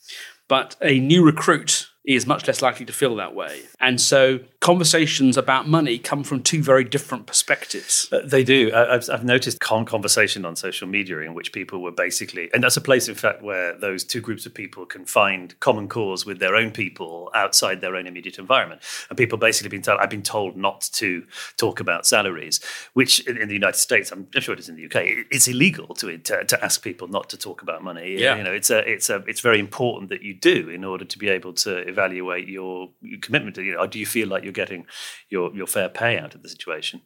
But 0.47 0.75
a 0.81 0.99
new 0.99 1.25
recruit 1.25 1.88
is 2.05 2.25
much 2.25 2.47
less 2.47 2.61
likely 2.61 2.85
to 2.85 2.93
feel 2.93 3.15
that 3.17 3.35
way. 3.35 3.61
And 3.79 3.99
so 3.99 4.39
conversations 4.61 5.35
about 5.37 5.67
money 5.67 5.97
come 5.97 6.23
from 6.23 6.41
two 6.41 6.63
very 6.63 6.83
different 6.83 7.25
perspectives. 7.25 8.07
Uh, 8.11 8.21
they 8.25 8.43
do. 8.43 8.71
I, 8.73 8.95
I've, 8.95 9.09
I've 9.09 9.25
noticed 9.25 9.59
con- 9.59 9.85
conversation 9.85 10.45
on 10.45 10.55
social 10.55 10.87
media 10.87 11.19
in 11.19 11.33
which 11.33 11.51
people 11.51 11.81
were 11.81 11.91
basically, 11.91 12.49
and 12.53 12.63
that's 12.63 12.77
a 12.77 12.81
place, 12.81 13.09
in 13.09 13.15
fact, 13.15 13.41
where 13.41 13.77
those 13.77 14.03
two 14.03 14.21
groups 14.21 14.45
of 14.45 14.53
people 14.53 14.85
can 14.85 15.05
find 15.05 15.59
common 15.59 15.89
cause 15.89 16.25
with 16.25 16.39
their 16.39 16.55
own 16.55 16.71
people 16.71 17.29
outside 17.35 17.81
their 17.81 17.95
own 17.95 18.07
immediate 18.07 18.39
environment. 18.39 18.81
And 19.09 19.17
people 19.17 19.37
basically 19.37 19.69
been 19.69 19.81
told, 19.81 19.99
I've 19.99 20.09
been 20.09 20.23
told 20.23 20.55
not 20.55 20.81
to 20.93 21.25
talk 21.57 21.79
about 21.81 22.07
salaries, 22.07 22.61
which 22.93 23.19
in, 23.27 23.37
in 23.37 23.49
the 23.49 23.53
United 23.53 23.77
States, 23.77 24.11
I'm 24.11 24.27
sure 24.39 24.53
it 24.53 24.59
is 24.59 24.69
in 24.69 24.77
the 24.77 24.85
UK, 24.85 24.95
it, 24.95 25.27
it's 25.31 25.47
illegal 25.47 25.93
to, 25.95 26.17
to, 26.17 26.45
to 26.45 26.63
ask 26.63 26.81
people 26.81 27.09
not 27.09 27.29
to 27.29 27.37
talk 27.37 27.61
about 27.61 27.83
money. 27.83 28.15
Yeah. 28.17 28.37
You 28.37 28.43
know, 28.43 28.53
it's 28.53 28.69
a, 28.69 28.79
it's 28.89 29.09
a, 29.09 29.17
it's 29.27 29.41
very 29.41 29.59
important 29.59 30.09
that 30.09 30.21
you 30.21 30.33
do 30.33 30.69
in 30.69 30.85
order 30.85 31.03
to 31.03 31.17
be 31.17 31.27
able 31.27 31.53
to 31.53 31.88
evaluate 31.89 32.47
your, 32.47 32.89
your 33.01 33.19
commitment 33.19 33.55
to, 33.55 33.63
you 33.63 33.73
know, 33.73 33.85
do 33.87 33.99
you 33.99 34.05
feel 34.05 34.27
like 34.27 34.43
you're 34.43 34.53
getting 34.53 34.85
your, 35.29 35.53
your 35.55 35.67
fair 35.67 35.89
pay 35.89 36.17
out 36.17 36.35
of 36.35 36.43
the 36.43 36.49
situation? 36.49 37.01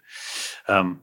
Um, 0.68 1.02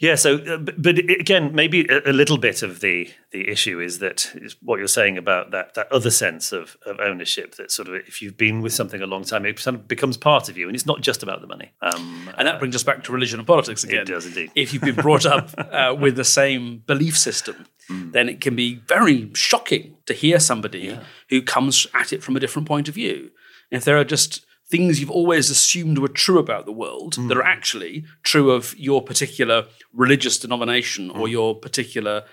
yeah. 0.00 0.14
So, 0.14 0.36
uh, 0.36 0.58
but, 0.58 0.80
but 0.80 0.98
again, 0.98 1.54
maybe 1.54 1.86
a, 1.88 2.10
a, 2.10 2.12
little 2.12 2.38
bit 2.38 2.62
of 2.62 2.80
the 2.80 3.08
the 3.30 3.48
issue 3.48 3.80
is 3.80 3.98
that 4.00 4.32
is 4.34 4.56
what 4.60 4.78
you're 4.78 4.88
saying 4.88 5.16
about 5.16 5.50
that 5.52 5.74
that 5.74 5.90
other 5.92 6.10
sense 6.10 6.52
of, 6.52 6.76
of 6.84 6.98
ownership. 7.00 7.54
That 7.56 7.70
sort 7.70 7.88
of 7.88 7.94
if 7.94 8.20
you've 8.20 8.36
been 8.36 8.62
with 8.62 8.72
something 8.72 9.00
a 9.00 9.06
long 9.06 9.24
time, 9.24 9.46
it 9.46 9.58
sort 9.58 9.76
of 9.76 9.88
becomes 9.88 10.16
part 10.16 10.48
of 10.48 10.58
you, 10.58 10.66
and 10.66 10.74
it's 10.74 10.86
not 10.86 11.00
just 11.00 11.22
about 11.22 11.40
the 11.40 11.46
money. 11.46 11.72
Um, 11.82 12.30
and 12.36 12.48
that 12.48 12.58
brings 12.58 12.74
us 12.74 12.82
back 12.82 13.04
to 13.04 13.12
religion 13.12 13.38
and 13.38 13.46
politics 13.46 13.84
again. 13.84 14.02
It 14.02 14.08
does 14.08 14.26
indeed. 14.26 14.50
If 14.54 14.72
you've 14.72 14.82
been 14.82 14.96
brought 14.96 15.26
up 15.26 15.50
uh, 15.58 15.94
with 15.98 16.16
the 16.16 16.24
same 16.24 16.78
belief 16.86 17.16
system, 17.16 17.66
mm. 17.90 18.12
then 18.12 18.28
it 18.28 18.40
can 18.40 18.56
be 18.56 18.76
very 18.86 19.30
shocking 19.34 19.96
to 20.06 20.14
hear 20.14 20.40
somebody 20.40 20.80
yeah. 20.80 21.04
who 21.30 21.42
comes 21.42 21.86
at 21.94 22.12
it 22.12 22.22
from 22.22 22.36
a 22.36 22.40
different 22.40 22.68
point 22.68 22.88
of 22.88 22.94
view. 22.94 23.30
If 23.70 23.84
there 23.84 23.98
are 23.98 24.04
just 24.04 24.44
things 24.68 25.00
you've 25.00 25.10
always 25.10 25.50
assumed 25.50 25.98
were 25.98 26.08
true 26.08 26.38
about 26.38 26.66
the 26.66 26.72
world 26.72 27.14
mm. 27.14 27.28
that 27.28 27.36
are 27.36 27.42
actually 27.42 28.04
true 28.22 28.50
of 28.50 28.76
your 28.76 29.02
particular 29.02 29.66
religious 29.92 30.38
denomination 30.38 31.10
mm. 31.10 31.18
or 31.18 31.28
your 31.28 31.54
particular 31.54 32.24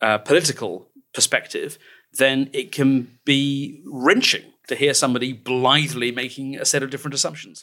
uh, 0.00 0.18
political 0.18 0.88
perspective, 1.14 1.78
then 2.14 2.50
it 2.52 2.72
can 2.72 3.18
be 3.24 3.82
wrenching 3.86 4.44
to 4.68 4.74
hear 4.74 4.94
somebody 4.94 5.32
blithely 5.32 6.12
making 6.12 6.56
a 6.56 6.64
set 6.64 6.82
of 6.82 6.90
different 6.90 7.14
assumptions. 7.14 7.62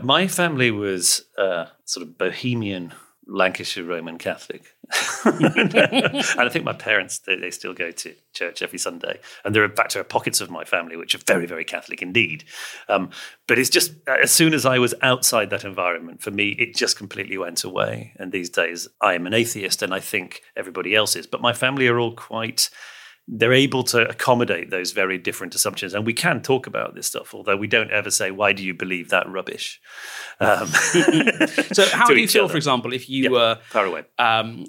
My 0.00 0.26
family 0.26 0.70
was 0.70 1.24
uh, 1.36 1.66
sort 1.84 2.06
of 2.06 2.16
bohemian 2.16 2.94
Lancashire 3.26 3.84
Roman 3.84 4.18
Catholic. 4.18 4.74
and 5.24 5.74
I 5.74 6.48
think 6.50 6.64
my 6.64 6.72
parents, 6.72 7.18
they, 7.20 7.36
they, 7.36 7.50
still 7.50 7.72
go 7.72 7.90
to 7.90 8.14
church 8.34 8.62
every 8.62 8.78
Sunday. 8.78 9.20
And 9.44 9.54
there 9.54 9.62
are, 9.62 9.66
in 9.66 9.76
fact, 9.76 9.94
there 9.94 10.00
are 10.00 10.04
pockets 10.04 10.40
of 10.40 10.50
my 10.50 10.64
family 10.64 10.96
which 10.96 11.14
are 11.14 11.18
very, 11.18 11.46
very 11.46 11.64
Catholic 11.64 12.02
indeed. 12.02 12.44
Um, 12.88 13.10
but 13.46 13.58
it's 13.58 13.70
just, 13.70 13.92
as 14.08 14.32
soon 14.32 14.54
as 14.54 14.66
I 14.66 14.78
was 14.78 14.94
outside 15.02 15.50
that 15.50 15.64
environment, 15.64 16.20
for 16.20 16.30
me, 16.30 16.50
it 16.50 16.74
just 16.74 16.98
completely 16.98 17.38
went 17.38 17.64
away. 17.64 18.12
And 18.18 18.32
these 18.32 18.50
days, 18.50 18.88
I 19.00 19.14
am 19.14 19.26
an 19.26 19.34
atheist 19.34 19.82
and 19.82 19.94
I 19.94 20.00
think 20.00 20.42
everybody 20.56 20.94
else 20.94 21.14
is. 21.14 21.26
But 21.26 21.40
my 21.40 21.52
family 21.52 21.86
are 21.88 21.98
all 21.98 22.14
quite 22.14 22.70
they're 23.28 23.52
able 23.52 23.84
to 23.84 24.08
accommodate 24.08 24.70
those 24.70 24.90
very 24.90 25.16
different 25.16 25.54
assumptions. 25.54 25.94
And 25.94 26.04
we 26.04 26.12
can 26.12 26.42
talk 26.42 26.66
about 26.66 26.94
this 26.94 27.06
stuff, 27.06 27.34
although 27.34 27.56
we 27.56 27.68
don't 27.68 27.90
ever 27.90 28.10
say, 28.10 28.32
why 28.32 28.52
do 28.52 28.64
you 28.64 28.74
believe 28.74 29.10
that 29.10 29.28
rubbish? 29.28 29.80
Um, 30.40 30.66
so, 31.72 31.86
how 31.92 32.06
do 32.08 32.20
you 32.20 32.26
feel, 32.26 32.44
other. 32.44 32.52
for 32.52 32.56
example, 32.56 32.92
if 32.92 33.08
you 33.08 33.30
were 33.30 33.58
far 33.70 33.86
away. 33.86 34.04
Um, 34.18 34.66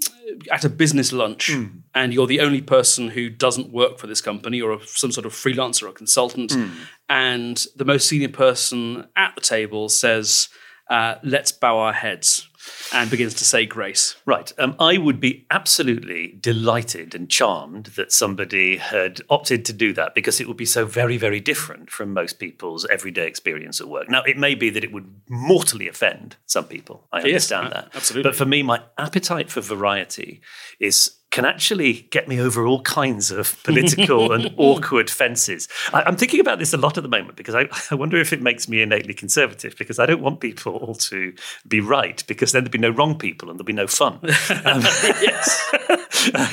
at 0.52 0.64
a 0.64 0.70
business 0.70 1.12
lunch 1.12 1.50
mm. 1.50 1.82
and 1.96 2.14
you're 2.14 2.28
the 2.28 2.40
only 2.40 2.62
person 2.62 3.10
who 3.10 3.30
doesn't 3.30 3.72
work 3.72 3.98
for 3.98 4.08
this 4.08 4.22
company 4.22 4.62
or 4.62 4.80
some 4.86 5.12
sort 5.12 5.26
of 5.26 5.34
freelancer 5.34 5.90
or 5.90 5.92
consultant, 5.92 6.52
mm. 6.52 6.72
and 7.10 7.66
the 7.76 7.86
most 7.86 8.08
senior 8.08 8.30
person 8.30 9.08
at 9.16 9.34
the 9.36 9.42
table 9.42 9.90
says, 9.90 10.48
uh, 10.90 11.16
let's 11.24 11.52
bow 11.52 11.80
our 11.80 11.94
heads 11.94 12.48
and 12.94 13.10
begins 13.10 13.34
to 13.36 13.46
say 13.46 13.66
grace. 13.66 14.16
Right. 14.26 14.52
Um, 14.58 14.76
I 14.80 14.98
would 14.98 15.20
be 15.20 15.46
absolutely 15.50 16.38
delighted 16.40 17.16
and 17.16 17.30
charmed 17.30 17.88
that 17.98 18.12
somebody 18.12 18.78
had 18.78 19.22
opted 19.30 19.66
to 19.66 19.74
do 19.74 19.94
that 19.94 20.16
because 20.16 20.40
it 20.40 20.48
would 20.48 20.58
be 20.58 20.66
so 20.66 20.86
very, 20.86 21.18
very 21.18 21.40
different 21.40 21.90
from 21.90 22.14
most 22.14 22.40
people's 22.40 22.86
everyday 22.86 23.28
experience 23.28 23.82
at 23.82 23.88
work. 23.88 24.10
Now, 24.10 24.24
it 24.24 24.38
may 24.38 24.56
be 24.56 24.70
that 24.70 24.84
it 24.84 24.92
would 24.92 25.10
mortally 25.30 25.88
offend 25.88 26.38
some 26.46 26.66
people. 26.66 27.08
I 27.12 27.22
understand 27.22 27.66
yes, 27.66 27.74
that. 27.74 27.96
Absolutely. 27.96 28.30
But 28.30 28.38
for 28.38 28.46
me, 28.46 28.64
my 28.64 28.82
appetite 28.98 29.52
for 29.52 29.62
variety 29.62 30.42
is 30.80 31.12
can 31.34 31.46
actually 31.46 31.94
get 32.12 32.28
me 32.28 32.40
over 32.40 32.68
all 32.68 32.80
kinds 32.84 33.32
of 33.32 33.62
political 33.64 34.32
and 34.34 34.54
awkward 34.56 35.10
fences. 35.10 35.68
I, 35.92 36.08
am 36.08 36.16
thinking 36.16 36.40
about 36.40 36.60
this 36.60 36.74
a 36.74 36.78
lot 36.78 36.96
at 36.96 37.02
the 37.02 37.10
moment 37.10 37.38
because 37.38 37.56
I, 37.56 37.68
I, 37.92 37.96
wonder 37.96 38.18
if 38.18 38.32
it 38.32 38.42
makes 38.42 38.70
me 38.70 38.84
innately 38.84 39.16
conservative 39.16 39.76
because 39.76 39.98
I 39.98 40.06
don't 40.06 40.22
want 40.22 40.42
people 40.42 40.76
all 40.76 40.94
to 40.94 41.34
be 41.68 41.82
right 41.82 42.24
because 42.28 42.52
then 42.52 42.64
there'd 42.64 42.72
be 42.72 42.78
no 42.78 42.92
wrong 42.92 43.18
people 43.18 43.50
and 43.50 43.58
there'll 43.58 43.66
be 43.66 43.74
no 43.74 43.88
fun. 43.88 44.20
Um, 44.66 44.82
yes. 45.22 45.74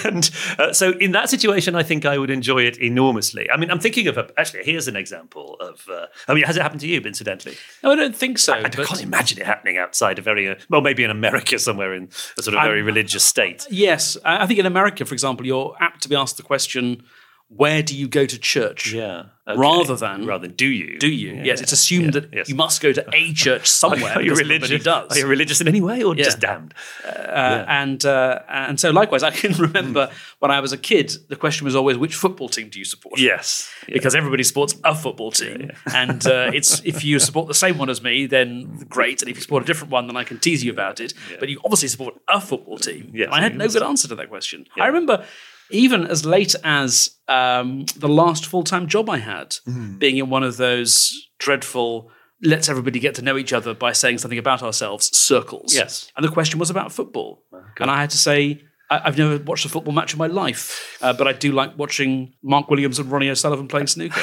and 0.04 0.30
uh, 0.58 0.72
so 0.72 0.92
in 0.92 1.12
that 1.12 1.28
situation, 1.28 1.76
I 1.76 1.82
think 1.82 2.06
I 2.06 2.18
would 2.18 2.30
enjoy 2.30 2.62
it 2.62 2.78
enormously. 2.78 3.50
I 3.50 3.56
mean, 3.56 3.70
I'm 3.70 3.78
thinking 3.78 4.08
of 4.08 4.16
a, 4.16 4.30
actually, 4.38 4.64
here's 4.64 4.88
an 4.88 4.96
example 4.96 5.56
of, 5.60 5.87
uh, 5.88 6.06
I 6.26 6.34
mean, 6.34 6.44
has 6.44 6.56
it 6.56 6.62
happened 6.62 6.80
to 6.80 6.88
you, 6.88 7.00
incidentally? 7.00 7.56
No, 7.82 7.92
I 7.92 7.96
don't 7.96 8.16
think 8.16 8.38
so. 8.38 8.54
I, 8.54 8.60
I 8.60 8.68
can't 8.68 9.02
imagine 9.02 9.38
it 9.38 9.46
happening 9.46 9.76
outside 9.76 10.18
a 10.18 10.22
very, 10.22 10.49
uh, 10.49 10.54
well, 10.70 10.80
maybe 10.80 11.04
in 11.04 11.10
America 11.10 11.58
somewhere 11.58 11.94
in 11.94 12.08
a 12.38 12.42
sort 12.42 12.56
of 12.56 12.62
very 12.62 12.82
religious 12.82 13.25
state. 13.25 13.66
Yes. 13.70 14.16
I 14.25 14.46
think 14.46 14.58
in 14.58 14.66
America, 14.70 15.04
for 15.04 15.14
example, 15.14 15.46
you're 15.46 15.74
apt 15.80 16.02
to 16.02 16.08
be 16.08 16.16
asked 16.16 16.36
the 16.36 16.42
question, 16.42 17.02
where 17.50 17.83
do 17.83 17.97
you 17.97 18.07
go 18.07 18.26
to 18.26 18.38
church? 18.38 18.92
Yeah. 18.92 19.25
Okay. 19.49 19.59
Rather 19.59 19.97
than 19.97 20.26
rather 20.26 20.47
than 20.47 20.54
do 20.54 20.66
you? 20.66 20.97
do 21.00 21.09
you? 21.09 21.35
Yeah, 21.35 21.42
yes, 21.42 21.61
it's 21.61 21.73
assumed 21.73 22.14
yeah, 22.14 22.21
that 22.21 22.33
yes. 22.33 22.49
you 22.49 22.54
must 22.54 22.80
go 22.80 22.92
to 22.92 23.04
a 23.12 23.33
church 23.35 23.69
somewhere. 23.69 24.12
Are 24.12 24.23
you 24.23 24.35
religious? 24.37 24.85
Does. 24.85 25.11
Are 25.11 25.19
you 25.19 25.26
religious 25.26 25.61
in 25.61 25.66
any 25.66 25.80
way, 25.80 26.04
or 26.04 26.14
just 26.14 26.38
damned? 26.38 26.75
Uh, 27.04 27.64
and 27.66 28.04
uh, 28.04 28.42
and 28.49 28.78
so 28.78 28.90
likewise, 28.90 29.25
I 29.25 29.33
can 29.33 29.52
remember 29.59 30.11
when 30.38 30.52
I 30.52 30.61
was 30.61 30.73
a 30.73 30.78
kid, 30.78 31.16
the 31.28 31.35
question 31.35 31.64
was 31.64 31.75
always, 31.75 31.99
which 31.99 32.14
football 32.14 32.49
team 32.49 32.69
do 32.69 32.78
you 32.78 32.85
support? 32.85 33.19
Yes. 33.19 33.69
Because 33.88 34.14
everybody 34.14 34.45
supports 34.45 34.76
a 34.85 34.95
football 34.95 35.33
team, 35.33 35.73
and 35.92 36.25
uh, 36.28 36.52
it's 36.54 36.80
if 36.85 37.02
you 37.02 37.19
support 37.19 37.49
the 37.49 37.54
same 37.54 37.78
one 37.78 37.90
as 37.90 38.00
me, 38.00 38.26
then 38.26 38.87
great. 38.88 39.23
And 39.23 39.28
if 39.28 39.37
you 39.37 39.42
support 39.42 39.64
a 39.64 39.66
different 39.66 39.90
one, 39.90 40.07
then 40.07 40.16
I 40.16 40.23
can 40.23 40.38
tease 40.38 40.62
you 40.62 40.71
about 40.71 41.00
it. 41.00 41.14
But 41.40 41.49
you 41.49 41.61
obviously 41.64 41.88
support 41.88 42.14
a 42.28 42.40
football 42.40 42.78
team. 42.78 43.11
Yes, 43.12 43.30
I 43.33 43.40
had 43.40 43.57
no 43.57 43.66
good 43.66 43.83
answer 43.83 44.07
to 44.07 44.14
that 44.14 44.28
question. 44.28 44.66
I 44.78 44.87
remember 44.87 45.25
even 45.70 46.06
as 46.06 46.24
late 46.24 46.54
as 46.64 47.10
um, 47.28 47.84
the 47.96 48.08
last 48.08 48.46
full 48.46 48.64
time 48.64 48.86
job 48.88 49.08
I 49.10 49.18
had, 49.18 49.50
Mm-hmm. 49.66 49.98
being 49.98 50.16
in 50.16 50.30
one 50.30 50.42
of 50.42 50.56
those 50.56 51.12
dreadful. 51.38 52.10
Let's 52.42 52.70
everybody 52.70 53.00
get 53.00 53.14
to 53.16 53.22
know 53.22 53.36
each 53.36 53.52
other 53.52 53.74
by 53.74 53.92
saying 53.92 54.16
something 54.18 54.38
about 54.38 54.62
ourselves 54.62 55.14
circles. 55.16 55.74
Yes. 55.74 56.10
And 56.16 56.24
the 56.24 56.30
question 56.30 56.58
was 56.58 56.70
about 56.70 56.90
football. 56.90 57.44
and 57.78 57.90
I 57.90 58.00
had 58.00 58.08
to 58.10 58.18
say, 58.18 58.62
I, 58.90 59.00
I've 59.04 59.16
never 59.16 59.42
watched 59.42 59.64
a 59.64 59.68
football 59.68 59.94
match 59.94 60.12
in 60.12 60.18
my 60.18 60.26
life, 60.26 60.99
uh, 61.00 61.12
but 61.12 61.26
I 61.26 61.32
do 61.32 61.52
like 61.52 61.78
watching 61.78 62.35
Mark 62.42 62.68
Williams 62.68 62.99
and 62.99 63.11
Ronnie 63.11 63.30
O'Sullivan 63.30 63.68
playing 63.68 63.87
snooker. 63.87 64.20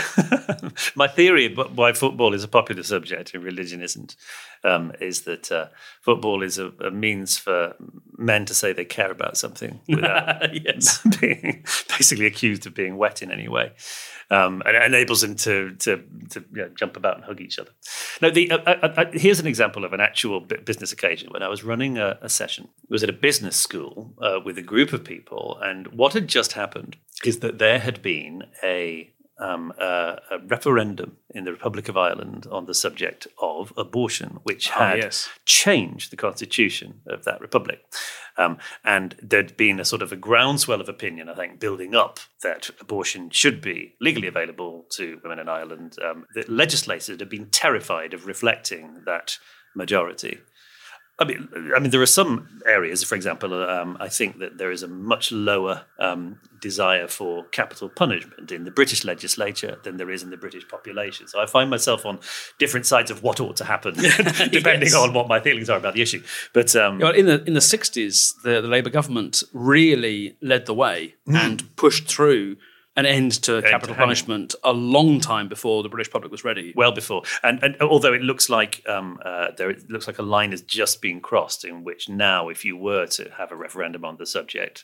My 0.96 1.08
theory 1.08 1.46
about 1.52 1.72
why 1.72 1.94
football 1.94 2.34
is 2.34 2.44
a 2.44 2.48
popular 2.48 2.84
subject 2.84 3.34
and 3.34 3.44
religion 3.44 3.82
isn't 3.82 4.16
um, 4.64 4.92
is 5.00 5.22
that 5.22 5.52
uh, 5.52 5.68
football 6.02 6.44
is 6.44 6.58
a, 6.58 6.68
a 6.84 6.92
means 6.92 7.38
for 7.38 7.76
men 8.18 8.46
to 8.46 8.54
say 8.54 8.74
they 8.74 8.86
care 8.86 9.12
about 9.12 9.38
something 9.38 9.80
without 9.88 10.54
yes. 10.66 11.06
being 11.20 11.64
basically 11.98 12.26
accused 12.26 12.66
of 12.66 12.74
being 12.74 12.98
wet 12.98 13.22
in 13.22 13.32
any 13.32 13.48
way. 13.48 13.72
Um, 14.30 14.62
and 14.66 14.76
it 14.76 14.84
enables 14.84 15.22
them 15.22 15.36
to 15.36 15.76
to, 15.76 16.04
to 16.32 16.46
you 16.54 16.62
know, 16.64 16.70
jump 16.76 16.98
about 16.98 17.16
and 17.16 17.24
hug 17.24 17.40
each 17.40 17.60
other. 17.60 17.72
Now, 18.22 18.30
the, 18.30 18.52
uh, 18.52 18.58
uh, 18.58 18.94
uh, 18.98 19.06
here's 19.14 19.40
an 19.40 19.48
example 19.48 19.86
of 19.86 19.94
an 19.94 20.02
actual 20.02 20.42
business 20.42 20.92
occasion 20.92 21.30
when 21.32 21.44
I 21.44 21.48
was 21.48 21.64
running 21.64 21.98
a, 21.98 22.18
a 22.22 22.30
session. 22.30 22.68
It 22.84 22.90
was 22.90 23.04
at 23.04 23.10
a 23.10 23.14
business 23.14 23.56
school 23.56 24.14
uh, 24.22 24.40
with 24.44 24.58
a 24.58 24.62
group 24.62 24.92
of 24.92 25.04
people, 25.06 25.58
and 25.62 25.88
what 25.88 26.14
had 26.14 26.28
just 26.28 26.54
happened 26.54 26.98
is 27.24 27.40
that 27.40 27.58
there 27.58 27.80
had 27.80 28.02
been 28.02 28.44
a 28.64 29.10
um, 29.40 29.74
uh, 29.80 30.16
a 30.32 30.40
referendum 30.40 31.18
in 31.30 31.44
the 31.44 31.52
Republic 31.52 31.90
of 31.90 31.98
Ireland 31.98 32.48
on 32.52 32.66
the 32.66 32.74
subject 32.74 33.28
of 33.42 33.72
abortion, 33.78 34.40
which 34.44 34.70
had 34.70 34.98
yes. 34.98 35.30
changed 35.46 36.12
the 36.12 36.18
constitution 36.18 37.02
of 37.08 37.24
that 37.26 37.40
republic. 37.40 37.86
Um, 38.38 38.58
and 38.84 39.16
there'd 39.22 39.58
been 39.58 39.80
a 39.80 39.86
sort 39.86 40.02
of 40.02 40.12
a 40.12 40.16
groundswell 40.16 40.82
of 40.82 40.90
opinion, 40.90 41.30
I 41.30 41.36
think, 41.36 41.60
building 41.60 41.96
up 41.96 42.20
that 42.44 42.70
abortion 42.80 43.30
should 43.30 43.62
be 43.62 43.96
legally 44.00 44.28
available 44.28 44.86
to 44.92 45.20
women 45.24 45.40
in 45.40 45.50
Ireland. 45.50 45.98
Um, 46.04 46.26
the 46.34 46.46
legislators 46.48 47.20
had 47.20 47.30
been 47.30 47.50
terrified 47.50 48.14
of 48.14 48.28
reflecting 48.28 49.02
that 49.06 49.38
majority. 49.76 50.40
I 51.20 51.26
mean, 51.26 51.50
I 51.76 51.80
mean, 51.80 51.90
there 51.90 52.02
are 52.02 52.06
some 52.06 52.48
areas, 52.68 53.04
for 53.04 53.16
example, 53.16 53.52
um, 53.68 53.98
I 54.00 54.08
think 54.08 54.38
that 54.38 54.60
there 54.60 54.70
is 54.72 54.84
a 54.84 54.88
much 54.88 55.32
lower 55.32 55.86
um, 55.98 56.40
desire 56.62 57.08
for 57.08 57.46
capital 57.46 57.90
punishment 57.90 58.52
in 58.52 58.66
the 58.66 58.72
British 58.72 59.04
legislature 59.04 59.80
than 59.84 59.98
there 59.98 60.12
is 60.12 60.22
in 60.22 60.30
the 60.30 60.38
British 60.38 60.68
population. 60.68 61.28
So 61.28 61.42
I 61.42 61.48
find 61.48 61.72
myself 61.72 62.06
on 62.06 62.20
different 62.60 62.86
sides 62.86 63.10
of 63.10 63.24
what 63.24 63.40
ought 63.40 63.56
to 63.58 63.64
happen, 63.66 63.96
depending 64.52 64.90
Yes. 64.90 64.96
on 64.96 65.14
what 65.14 65.28
my 65.28 65.40
feelings 65.40 65.72
are 65.72 65.78
about 65.80 65.96
the 65.96 66.04
issue. 66.04 66.22
But 66.54 66.76
um, 66.76 67.00
Well, 67.00 67.14
in 67.16 67.26
the 67.26 67.44
in 67.46 67.54
the 67.56 67.62
sixties, 67.62 68.36
the, 68.44 68.62
the 68.62 68.68
Labour 68.68 68.92
government 68.92 69.42
really 69.54 70.38
led 70.42 70.68
the 70.68 70.74
way 70.76 71.16
and 71.26 71.76
pushed 71.78 72.08
through 72.08 72.58
an 72.98 73.06
end 73.06 73.32
to 73.44 73.62
capital 73.62 73.96
hanging. 73.96 74.08
punishment 74.08 74.56
a 74.64 74.74
long 74.74 75.22
time 75.22 75.48
before 75.48 75.84
the 75.84 75.90
British 75.90 76.12
public 76.12 76.32
was 76.32 76.44
ready. 76.44 76.74
well 76.76 76.92
before. 76.92 77.22
And, 77.44 77.64
and 77.64 77.78
although 77.82 78.14
it 78.14 78.22
looks 78.22 78.50
like 78.50 78.84
um, 78.90 79.20
uh, 79.24 79.48
there 79.58 79.70
it 79.70 79.90
looks 79.90 80.08
like 80.08 80.20
a 80.20 80.24
line 80.24 80.52
has 80.52 80.62
just 80.62 81.02
been 81.02 81.22
crossed, 81.22 81.64
in 81.64 81.84
which 81.86 82.10
now, 82.10 82.50
if 82.50 82.66
you 82.66 82.76
were 82.76 83.06
to 83.08 83.30
have 83.38 83.52
a 83.52 83.56
referendum 83.56 84.04
on 84.04 84.18
the 84.18 84.26
subject, 84.26 84.84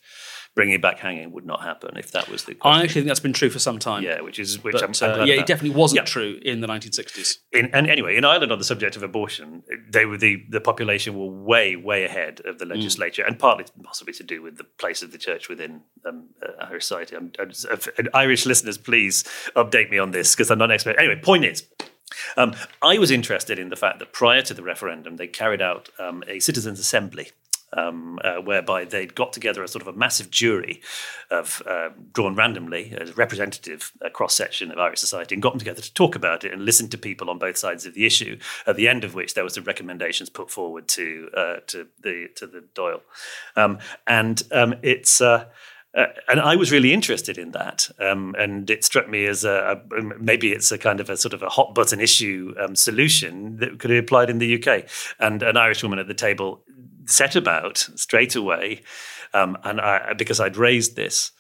bringing 0.56 0.80
back 0.80 1.00
hanging 1.00 1.32
would 1.32 1.46
not 1.46 1.62
happen 1.64 1.98
if 1.98 2.12
that 2.12 2.30
was 2.30 2.44
the 2.46 2.54
question. 2.56 2.80
I 2.80 2.84
actually 2.84 3.02
think 3.02 3.08
that's 3.08 3.20
been 3.20 3.34
true 3.34 3.50
for 3.50 3.60
some 3.60 3.80
time. 3.80 4.04
yeah, 4.04 4.22
which 4.22 4.40
is 4.40 4.64
which 4.64 4.74
But, 4.74 4.84
I'm, 4.84 4.94
I'm 5.02 5.12
uh, 5.12 5.16
glad 5.18 5.28
yeah, 5.28 5.36
it 5.42 5.48
definitely 5.48 5.76
wasn't 5.78 6.02
Yeah. 6.02 6.06
true 6.06 6.40
in 6.44 6.62
the 6.62 6.68
1960s. 6.68 7.38
In, 7.52 7.66
and 7.74 7.90
anyway, 7.90 8.16
in 8.16 8.24
Ireland, 8.26 8.52
on 8.52 8.60
the 8.60 8.64
subject 8.64 8.96
of 8.96 9.04
abortion, 9.04 9.64
they 9.92 10.06
were 10.06 10.18
the 10.18 10.44
the 10.50 10.62
population 10.62 11.18
were 11.18 11.28
way 11.28 11.76
way 11.76 12.04
ahead 12.06 12.40
of 12.46 12.56
Mm. 12.56 12.60
the 12.60 12.66
legislature, 12.68 13.24
and 13.26 13.40
partly 13.40 13.66
possibly 13.84 14.14
to 14.14 14.24
do 14.24 14.42
with 14.44 14.58
the 14.58 14.64
place 14.64 15.02
of 15.02 15.12
the 15.12 15.18
church 15.18 15.50
within 15.50 15.82
um, 16.08 16.30
uh, 16.46 16.66
Irish 16.70 16.84
society. 16.86 17.16
I'm, 17.16 17.32
I'm, 17.40 17.50
if- 17.50 17.90
and 17.98 18.03
Irish 18.14 18.46
listeners, 18.46 18.78
please 18.78 19.24
update 19.56 19.90
me 19.90 19.98
on 19.98 20.12
this 20.12 20.36
because 20.36 20.50
I'm 20.52 20.58
not 20.58 20.66
an 20.66 20.76
expert. 20.76 20.98
Anyway, 20.98 21.20
point 21.22 21.46
is. 21.46 21.68
Um, 22.38 22.54
I 22.82 22.98
was 22.98 23.12
interested 23.12 23.58
in 23.58 23.70
the 23.70 23.76
fact 23.76 24.00
that 24.00 24.14
prior 24.14 24.42
to 24.44 24.54
the 24.54 24.64
referendum, 24.64 25.18
they 25.18 25.28
carried 25.28 25.62
out 25.62 25.90
um, 26.00 26.24
a 26.28 26.40
citizens' 26.40 26.80
assembly 26.80 27.30
um, 27.76 28.20
uh, 28.24 28.36
whereby 28.36 28.86
they'd 28.86 29.16
got 29.16 29.34
together 29.34 29.64
a 29.64 29.68
sort 29.68 29.82
of 29.82 29.88
a 29.88 29.98
massive 29.98 30.30
jury 30.30 30.82
of 31.32 31.62
uh, 31.68 31.90
drawn 32.14 32.36
randomly 32.36 32.96
as 33.00 33.10
a 33.10 33.14
representative 33.14 33.92
uh, 34.04 34.10
cross 34.10 34.34
section 34.34 34.72
of 34.72 34.78
Irish 34.78 35.00
society 35.00 35.36
and 35.36 35.42
got 35.42 35.54
them 35.54 35.60
together 35.60 35.82
to 35.82 35.94
talk 35.94 36.16
about 36.16 36.44
it 36.44 36.54
and 36.54 36.66
listen 36.66 36.90
to 36.90 36.98
people 36.98 37.30
on 37.30 37.40
both 37.40 37.58
sides 37.58 37.86
of 37.86 37.94
the 37.94 38.06
issue. 38.06 38.38
At 38.68 38.76
the 38.76 38.88
end 38.88 39.04
of 39.04 39.14
which 39.14 39.34
there 39.34 39.44
was 39.44 39.56
the 39.56 39.62
recommendations 39.62 40.30
put 40.30 40.52
forward 40.52 40.88
to 40.90 41.30
uh, 41.36 41.56
to 41.68 41.88
the 42.02 42.30
to 42.36 42.48
the 42.48 42.64
Dáil, 42.76 43.02
um, 43.56 43.80
and 44.08 44.42
um, 44.52 44.76
it's. 44.82 45.22
Uh, 45.96 46.08
and 46.28 46.40
I 46.40 46.56
was 46.56 46.72
really 46.72 46.92
interested 46.92 47.38
in 47.38 47.52
that, 47.52 47.88
um, 48.00 48.36
and 48.38 48.68
it 48.70 48.84
struck 48.84 49.08
me 49.08 49.28
as 49.28 49.44
a, 49.44 49.80
a 49.92 50.02
maybe 50.02 50.52
it's 50.52 50.72
a 50.72 50.78
kind 50.78 51.00
of 51.00 51.10
a 51.10 51.18
sort 51.18 51.34
of 51.34 51.44
a 51.44 51.50
hot 51.50 51.76
button 51.76 52.00
issue 52.00 52.56
um, 52.60 52.76
solution 52.76 53.58
that 53.58 53.80
could 53.80 53.90
be 53.90 53.98
applied 54.00 54.32
in 54.32 54.40
the 54.40 54.56
UK. 54.56 54.86
And 55.20 55.44
an 55.44 55.56
Irish 55.56 55.84
woman 55.84 56.00
at 56.00 56.08
the 56.08 56.16
table 56.16 56.64
set 57.06 57.36
about 57.36 57.78
straight 57.96 58.36
away, 58.36 58.82
um, 59.36 59.56
and 59.64 59.80
I, 59.80 60.14
because 60.14 60.40
I'd 60.40 60.58
raised 60.58 60.96
this 60.96 61.32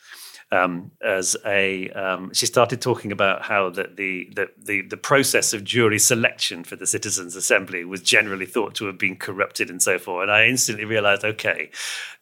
um, 0.54 0.92
as 1.04 1.36
a, 1.48 1.90
um, 1.90 2.32
she 2.32 2.46
started 2.46 2.80
talking 2.80 3.12
about 3.12 3.42
how 3.42 3.72
that 3.72 3.98
the, 3.98 4.30
the 4.36 4.50
the 4.64 4.82
the 4.82 4.98
process 4.98 5.52
of 5.52 5.64
jury 5.64 5.98
selection 5.98 6.64
for 6.64 6.76
the 6.76 6.86
Citizens' 6.86 7.36
Assembly 7.36 7.84
was 7.84 8.02
generally 8.02 8.46
thought 8.46 8.76
to 8.76 8.86
have 8.86 9.00
been 9.00 9.16
corrupted 9.16 9.72
and 9.72 9.82
so 9.82 9.98
forth. 9.98 10.24
And 10.24 10.32
I 10.32 10.46
instantly 10.46 10.86
realised, 10.86 11.24
okay, 11.24 11.72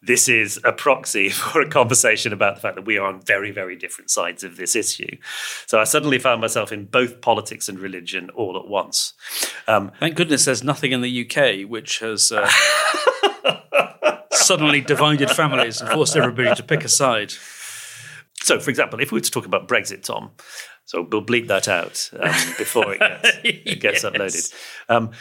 this 0.02 0.30
is 0.30 0.62
a 0.64 0.72
proxy 0.72 1.28
for 1.30 1.62
a 1.62 1.70
conversation 1.70 2.32
about 2.32 2.56
the 2.56 2.62
fact 2.62 2.76
that 2.76 2.86
we 2.86 2.98
are 2.98 3.06
on 3.06 3.22
very 3.22 3.52
very 3.52 3.76
different 3.76 4.10
sides 4.10 4.46
of 4.46 4.56
this 4.56 4.78
issue. 4.78 5.18
So 5.66 5.82
I 5.82 5.84
suddenly 5.84 6.18
found 6.18 6.40
myself 6.40 6.72
in 6.72 6.86
both 6.86 7.20
politics 7.20 7.68
and 7.68 7.80
religion 7.80 8.30
all 8.30 8.58
at 8.58 8.68
once. 8.68 9.14
Um, 9.68 9.92
Thank 10.00 10.16
goodness 10.16 10.46
there's 10.46 10.64
nothing 10.64 10.94
in 10.94 11.02
the 11.02 11.28
UK 11.30 11.70
which 11.70 12.00
has 12.00 12.32
uh, 12.32 12.50
suddenly 14.32 14.80
divided 14.80 15.30
families 15.30 15.82
and 15.82 15.90
forced 15.90 16.16
everybody 16.16 16.56
to 16.56 16.64
pick 16.64 16.86
a 16.86 16.90
side. 16.90 17.34
So, 18.44 18.60
for 18.60 18.70
example, 18.70 19.00
if 19.00 19.12
we 19.12 19.18
were 19.18 19.22
to 19.22 19.32
talk 19.32 19.46
about 19.46 19.68
Brexit, 19.68 20.04
Tom, 20.04 20.32
so 20.86 21.08
we'll 21.10 21.24
bleep 21.24 21.48
that 21.48 21.68
out 21.68 22.10
um, 22.20 22.34
before 22.58 22.94
it 22.94 23.00
gets, 23.00 23.38
it 23.44 23.80
gets 23.80 24.04
Yes. 24.04 24.06
uploaded. 24.12 24.54
Um, 24.90 25.12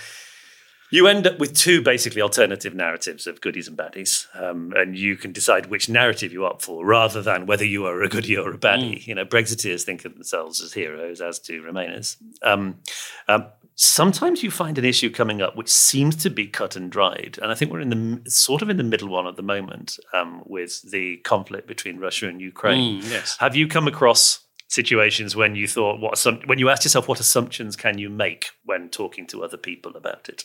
you 0.92 1.06
end 1.06 1.24
up 1.24 1.38
with 1.38 1.54
two 1.56 1.82
basically 1.82 2.20
alternative 2.20 2.74
narratives 2.74 3.28
of 3.28 3.40
goodies 3.40 3.68
and 3.68 3.78
baddies, 3.78 4.26
um, 4.34 4.72
and 4.74 4.98
you 4.98 5.14
can 5.16 5.30
decide 5.30 5.66
which 5.66 5.88
narrative 5.88 6.32
you 6.32 6.44
opt 6.44 6.62
for, 6.62 6.84
rather 6.84 7.22
than 7.22 7.46
whether 7.46 7.64
you 7.64 7.86
are 7.86 8.02
a 8.02 8.08
goodie 8.08 8.36
or 8.36 8.50
a 8.52 8.58
baddie. 8.58 9.06
You 9.06 9.14
know, 9.14 9.24
Brexiteers 9.24 9.84
think 9.84 10.04
of 10.04 10.14
themselves 10.14 10.60
as 10.60 10.72
heroes, 10.72 11.20
as 11.20 11.38
do 11.38 11.62
Remainers. 11.62 12.16
Um, 12.42 12.80
um, 13.28 13.46
sometimes 13.82 14.42
you 14.42 14.50
find 14.50 14.76
an 14.76 14.84
issue 14.84 15.08
coming 15.08 15.40
up 15.40 15.56
which 15.56 15.70
seems 15.70 16.14
to 16.14 16.28
be 16.28 16.46
cut 16.46 16.76
and 16.76 16.92
dried, 16.92 17.38
and 17.40 17.50
I 17.50 17.54
think 17.54 17.72
we're 17.72 17.80
in 17.80 17.88
the 17.88 18.30
sort 18.30 18.60
of 18.60 18.68
in 18.68 18.76
the 18.76 18.84
middle 18.84 19.08
one 19.08 19.26
at 19.26 19.36
the 19.36 19.42
moment 19.42 19.98
um, 20.12 20.42
with 20.44 20.90
the 20.90 21.16
conflict 21.18 21.66
between 21.66 21.98
Russia 21.98 22.28
and 22.28 22.42
Ukraine. 22.42 23.00
Mm, 23.00 23.10
yes. 23.10 23.38
Have 23.40 23.56
you 23.56 23.66
come 23.66 23.88
across 23.88 24.40
situations 24.68 25.34
when 25.34 25.54
you 25.54 25.66
thought 25.66 25.98
what 25.98 26.14
assump- 26.14 26.46
when 26.46 26.58
you 26.58 26.68
asked 26.68 26.84
yourself 26.84 27.08
what 27.08 27.20
assumptions 27.20 27.74
can 27.74 27.96
you 27.96 28.10
make 28.10 28.50
when 28.64 28.90
talking 28.90 29.26
to 29.28 29.42
other 29.42 29.56
people 29.56 29.96
about 29.96 30.28
it? 30.28 30.44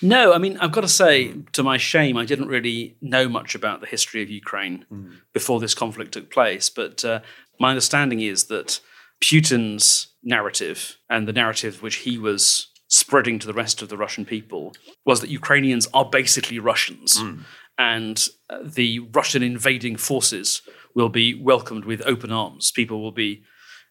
No, 0.00 0.32
I 0.32 0.38
mean, 0.38 0.56
I've 0.58 0.70
got 0.70 0.82
to 0.82 0.88
say, 0.88 1.34
to 1.54 1.64
my 1.64 1.76
shame, 1.76 2.16
I 2.16 2.24
didn't 2.24 2.46
really 2.46 2.96
know 3.00 3.28
much 3.28 3.56
about 3.56 3.80
the 3.80 3.88
history 3.88 4.22
of 4.22 4.30
Ukraine 4.30 4.84
before 5.32 5.58
this 5.58 5.74
conflict 5.74 6.12
took 6.12 6.30
place. 6.30 6.70
But 6.70 7.04
uh, 7.04 7.18
my 7.58 7.70
understanding 7.70 8.20
is 8.20 8.44
that 8.44 8.78
Putin's 9.22 10.08
narrative 10.22 10.98
and 11.08 11.26
the 11.26 11.32
narrative 11.32 11.82
which 11.82 11.96
he 11.96 12.18
was 12.18 12.68
spreading 12.88 13.38
to 13.38 13.46
the 13.46 13.54
rest 13.54 13.82
of 13.82 13.88
the 13.88 13.96
Russian 13.96 14.24
people 14.24 14.74
was 15.04 15.20
that 15.20 15.30
Ukrainians 15.30 15.86
are 15.92 16.08
basically 16.08 16.58
Russians. 16.58 17.18
Hmm. 17.18 17.40
And 17.76 18.26
uh, 18.50 18.58
the 18.64 19.00
Russian 19.00 19.42
invading 19.42 19.96
forces 19.96 20.62
will 20.94 21.08
be 21.08 21.34
welcomed 21.34 21.84
with 21.84 22.02
open 22.06 22.32
arms. 22.32 22.72
People 22.72 23.00
will 23.00 23.12
be 23.12 23.44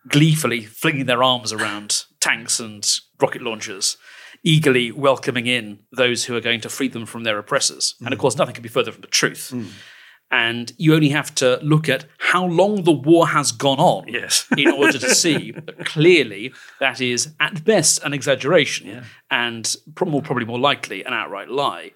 gleefully 0.09 0.65
flinging 0.65 1.05
their 1.05 1.23
arms 1.23 1.53
around 1.53 2.03
tanks 2.19 2.59
and 2.59 2.85
rocket 3.21 3.41
launchers, 3.41 3.97
eagerly 4.43 4.91
welcoming 4.91 5.47
in 5.47 5.79
those 5.95 6.25
who 6.25 6.35
are 6.35 6.41
going 6.41 6.61
to 6.61 6.69
free 6.69 6.87
them 6.87 7.05
from 7.05 7.23
their 7.23 7.37
oppressors. 7.37 7.95
And 7.99 8.11
of 8.11 8.17
hmm. 8.17 8.21
course, 8.21 8.37
nothing 8.37 8.55
could 8.55 8.63
be 8.63 8.69
further 8.69 8.91
from 8.91 9.01
the 9.01 9.07
truth. 9.07 9.51
Hmm. 9.51 9.67
And 10.29 10.73
you 10.77 10.93
only 10.93 11.09
have 11.09 11.33
to 11.35 11.57
look 11.63 11.87
at 11.87 12.05
how 12.17 12.45
long 12.45 12.83
the 12.83 12.91
war 12.91 13.27
has 13.27 13.53
gone 13.53 13.79
on 13.79 14.09
Yes. 14.09 14.45
in 14.57 14.67
order 14.67 14.97
to 14.97 15.15
see 15.15 15.51
that 15.51 15.85
clearly 15.85 16.53
that 16.81 16.99
is 16.99 17.33
at 17.39 17.63
best 17.63 18.03
an 18.03 18.13
exaggeration 18.13 18.87
Yeah. 18.87 19.03
and 19.31 19.73
more, 20.05 20.21
probably 20.21 20.45
more 20.45 20.59
likely 20.59 21.03
an 21.05 21.13
outright 21.13 21.49
lie. 21.49 21.91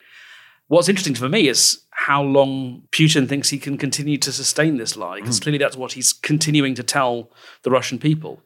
What's 0.68 0.88
interesting 0.88 1.16
for 1.16 1.28
me 1.28 1.50
is 1.50 1.82
how 1.90 2.24
long 2.24 2.84
Putin 2.94 3.28
thinks 3.28 3.50
he 3.50 3.60
can 3.60 3.78
continue 3.78 4.18
to 4.20 4.32
sustain 4.32 4.78
this 4.78 4.96
lie, 4.96 5.20
because 5.20 5.38
mm. 5.38 5.44
clearly 5.44 5.58
that's 5.58 5.76
what 5.76 5.92
he's 5.92 6.14
continuing 6.14 6.74
to 6.76 6.84
tell 6.84 7.30
the 7.64 7.72
Russian 7.72 8.00
people. 8.00 8.42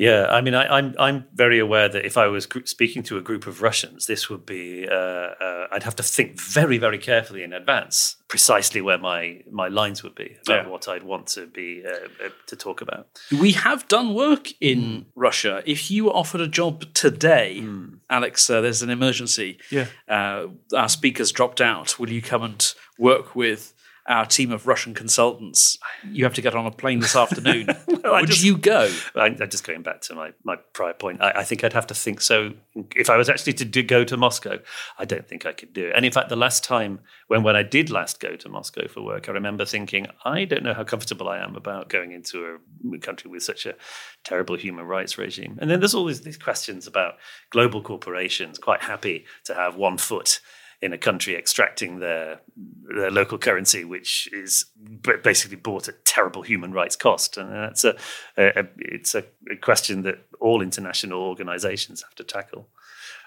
Yeah, 0.00 0.22
I 0.30 0.40
mean, 0.40 0.54
I, 0.54 0.64
I'm 0.78 0.94
I'm 0.98 1.18
very 1.34 1.58
aware 1.58 1.88
that 1.94 2.06
if 2.06 2.16
I 2.16 2.26
was 2.28 2.46
gr- 2.46 2.64
speaking 2.76 3.02
to 3.08 3.18
a 3.18 3.20
group 3.28 3.46
of 3.46 3.60
Russians, 3.60 4.06
this 4.06 4.30
would 4.30 4.46
be 4.46 4.88
uh, 4.90 4.94
uh, 4.94 5.66
I'd 5.72 5.82
have 5.82 5.96
to 5.96 6.02
think 6.02 6.40
very 6.40 6.78
very 6.78 6.96
carefully 6.98 7.42
in 7.42 7.52
advance 7.52 8.16
precisely 8.28 8.80
where 8.80 8.96
my 8.98 9.42
my 9.62 9.68
lines 9.68 10.02
would 10.02 10.14
be 10.14 10.28
about 10.46 10.64
Yeah. 10.64 10.70
what 10.72 10.88
I'd 10.88 11.02
want 11.12 11.26
to 11.36 11.46
be 11.46 11.82
uh, 11.86 11.90
uh, 12.24 12.30
to 12.46 12.56
talk 12.56 12.80
about. 12.80 13.04
We 13.46 13.52
have 13.52 13.80
done 13.88 14.14
work 14.14 14.44
in 14.60 15.04
Russia. 15.14 15.62
If 15.66 15.90
you 15.90 16.04
were 16.06 16.16
offered 16.22 16.40
a 16.40 16.48
job 16.60 16.74
today, 16.94 17.62
Alex, 18.08 18.48
uh, 18.48 18.60
there's 18.62 18.82
an 18.82 18.90
emergency. 18.90 19.58
Yeah. 19.70 19.86
Uh, 20.08 20.46
our 20.74 20.88
speakers 20.88 21.30
dropped 21.30 21.60
out. 21.60 21.98
Will 21.98 22.10
you 22.10 22.22
come 22.22 22.42
and 22.42 22.74
work 22.98 23.36
with 23.36 23.74
our 24.08 24.26
team 24.26 24.50
of 24.52 24.66
Russian 24.66 24.94
consultants? 24.94 25.78
You 26.10 26.24
have 26.24 26.34
to 26.34 26.42
get 26.42 26.54
on 26.54 26.66
a 26.66 26.70
plane 26.70 27.00
this 27.00 27.16
afternoon. 27.16 27.68
I 28.04 28.20
Would 28.20 28.26
just- 28.30 28.42
you 28.44 28.56
go? 28.56 28.90
I, 29.14 29.26
I'm 29.26 29.36
just 29.50 29.64
going 29.66 29.82
back 29.82 30.00
to 30.02 30.14
my, 30.14 30.32
my 30.44 30.56
prior 30.72 30.94
point. 30.94 31.20
I, 31.22 31.30
I 31.36 31.44
think 31.44 31.64
I'd 31.64 31.72
have 31.72 31.86
to 31.88 31.94
think 31.94 32.20
so. 32.20 32.52
If 32.96 33.10
I 33.10 33.16
was 33.16 33.28
actually 33.28 33.52
to 33.54 33.64
do, 33.64 33.82
go 33.82 34.04
to 34.04 34.16
Moscow, 34.16 34.58
I 34.98 35.04
don't 35.04 35.26
think 35.26 35.46
I 35.46 35.52
could 35.52 35.72
do 35.72 35.86
it. 35.88 35.92
And 35.94 36.04
in 36.04 36.12
fact, 36.12 36.28
the 36.28 36.36
last 36.36 36.64
time 36.64 37.00
when 37.28 37.42
when 37.42 37.56
I 37.56 37.62
did 37.62 37.90
last 37.90 38.20
go 38.20 38.36
to 38.36 38.48
Moscow 38.48 38.88
for 38.88 39.02
work, 39.02 39.28
I 39.28 39.32
remember 39.32 39.64
thinking, 39.64 40.06
I 40.24 40.44
don't 40.44 40.62
know 40.62 40.74
how 40.74 40.84
comfortable 40.84 41.28
I 41.28 41.38
am 41.38 41.56
about 41.56 41.88
going 41.88 42.12
into 42.12 42.58
a 42.94 42.98
country 42.98 43.30
with 43.30 43.42
such 43.42 43.66
a 43.66 43.74
terrible 44.24 44.56
human 44.56 44.86
rights 44.86 45.18
regime. 45.18 45.58
And 45.60 45.70
then 45.70 45.80
there's 45.80 45.94
all 45.94 46.06
these, 46.06 46.22
these 46.22 46.38
questions 46.38 46.86
about 46.86 47.14
global 47.50 47.82
corporations 47.82 48.58
quite 48.58 48.82
happy 48.82 49.24
to 49.44 49.54
have 49.54 49.76
one 49.76 49.98
foot 49.98 50.40
in 50.82 50.92
a 50.92 50.98
country 50.98 51.36
extracting 51.36 52.00
their 52.00 52.40
their 52.96 53.10
local 53.10 53.38
currency, 53.38 53.84
which 53.84 54.28
is 54.32 54.66
basically 55.22 55.56
bought 55.56 55.88
at 55.88 56.04
terrible 56.04 56.42
human 56.42 56.72
rights 56.72 56.96
cost, 56.96 57.36
and 57.36 57.52
that's 57.52 57.84
a, 57.84 57.96
a, 58.36 58.60
a 58.60 58.64
it's 58.78 59.14
a, 59.14 59.24
a 59.50 59.56
question 59.56 60.02
that 60.02 60.26
all 60.40 60.62
international 60.62 61.20
organisations 61.22 62.02
have 62.02 62.14
to 62.14 62.24
tackle. 62.24 62.68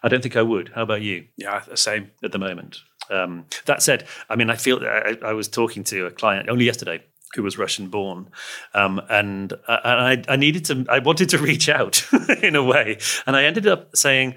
I 0.02 0.10
don't 0.10 0.22
think 0.22 0.36
I 0.36 0.42
would. 0.42 0.72
How 0.76 0.84
about 0.84 1.02
you? 1.02 1.28
Yeah, 1.38 1.62
the 1.68 1.78
same. 1.78 2.12
At 2.24 2.32
the 2.32 2.40
moment. 2.40 2.80
Um, 3.10 3.46
that 3.66 3.84
said, 3.84 4.06
I 4.30 4.36
mean, 4.36 4.50
I 4.50 4.56
feel 4.56 4.80
I, 4.84 5.18
I 5.24 5.34
was 5.34 5.48
talking 5.48 5.84
to 5.86 6.06
a 6.06 6.12
client 6.12 6.50
only 6.50 6.66
yesterday 6.66 7.04
who 7.36 7.44
was 7.44 7.58
Russian 7.58 7.90
born, 7.90 8.30
um, 8.74 9.02
and, 9.10 9.54
uh, 9.68 9.80
and 9.84 10.28
I, 10.30 10.34
I 10.34 10.36
needed 10.36 10.66
to. 10.66 10.86
I 10.90 11.00
wanted 11.00 11.30
to 11.30 11.38
reach 11.38 11.68
out 11.70 12.06
in 12.42 12.56
a 12.56 12.64
way, 12.64 12.98
and 13.26 13.36
I 13.36 13.44
ended 13.44 13.68
up 13.68 13.96
saying 13.96 14.36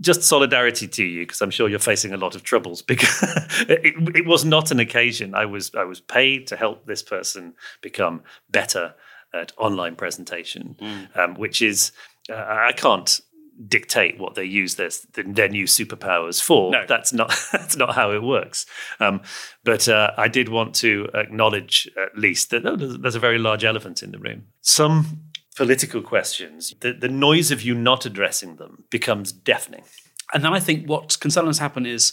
just 0.00 0.22
solidarity 0.22 0.86
to 0.86 1.04
you 1.04 1.22
because 1.26 1.40
I'm 1.40 1.50
sure 1.50 1.68
you're 1.68 1.78
facing 1.78 2.12
a 2.12 2.16
lot 2.16 2.34
of 2.34 2.42
troubles. 2.42 2.82
Because 2.92 3.22
it, 3.68 4.16
it 4.16 4.26
was 4.26 4.44
not 4.44 4.70
an 4.70 4.78
occasion. 4.78 5.34
I 5.34 5.46
was 5.46 5.74
I 5.74 5.84
was 5.84 6.00
paid 6.00 6.46
to 6.48 6.56
help 6.56 6.86
this 6.86 7.02
person 7.02 7.54
become 7.80 8.22
better 8.50 8.94
at 9.34 9.52
online 9.56 9.96
presentation, 9.96 10.76
um, 11.14 11.34
which 11.34 11.62
is 11.62 11.92
uh, 12.30 12.34
I 12.34 12.72
can't 12.72 13.20
dictate 13.68 14.18
what 14.18 14.34
they 14.34 14.44
use 14.44 14.74
their 14.76 14.90
their 15.14 15.48
new 15.48 15.64
superpowers 15.64 16.42
for. 16.42 16.70
No. 16.70 16.84
That's 16.86 17.12
not 17.12 17.34
that's 17.52 17.76
not 17.76 17.94
how 17.94 18.12
it 18.12 18.22
works. 18.22 18.66
Um, 19.00 19.22
but 19.64 19.88
uh, 19.88 20.12
I 20.16 20.28
did 20.28 20.48
want 20.48 20.74
to 20.76 21.08
acknowledge 21.14 21.88
at 21.96 22.16
least 22.16 22.50
that 22.50 22.66
oh, 22.66 22.76
there's, 22.76 22.98
there's 22.98 23.14
a 23.14 23.20
very 23.20 23.38
large 23.38 23.64
elephant 23.64 24.02
in 24.02 24.12
the 24.12 24.18
room. 24.18 24.48
Some 24.60 25.31
political 25.56 26.02
questions, 26.02 26.74
the, 26.80 26.92
the 26.92 27.08
noise 27.08 27.50
of 27.50 27.62
you 27.62 27.74
not 27.74 28.06
addressing 28.06 28.56
them 28.56 28.84
becomes 28.90 29.32
deafening. 29.32 29.84
And 30.32 30.44
then 30.44 30.52
I 30.52 30.60
think 30.60 30.88
what 30.88 31.18
can 31.20 31.30
sometimes 31.30 31.58
happen 31.58 31.84
is 31.84 32.12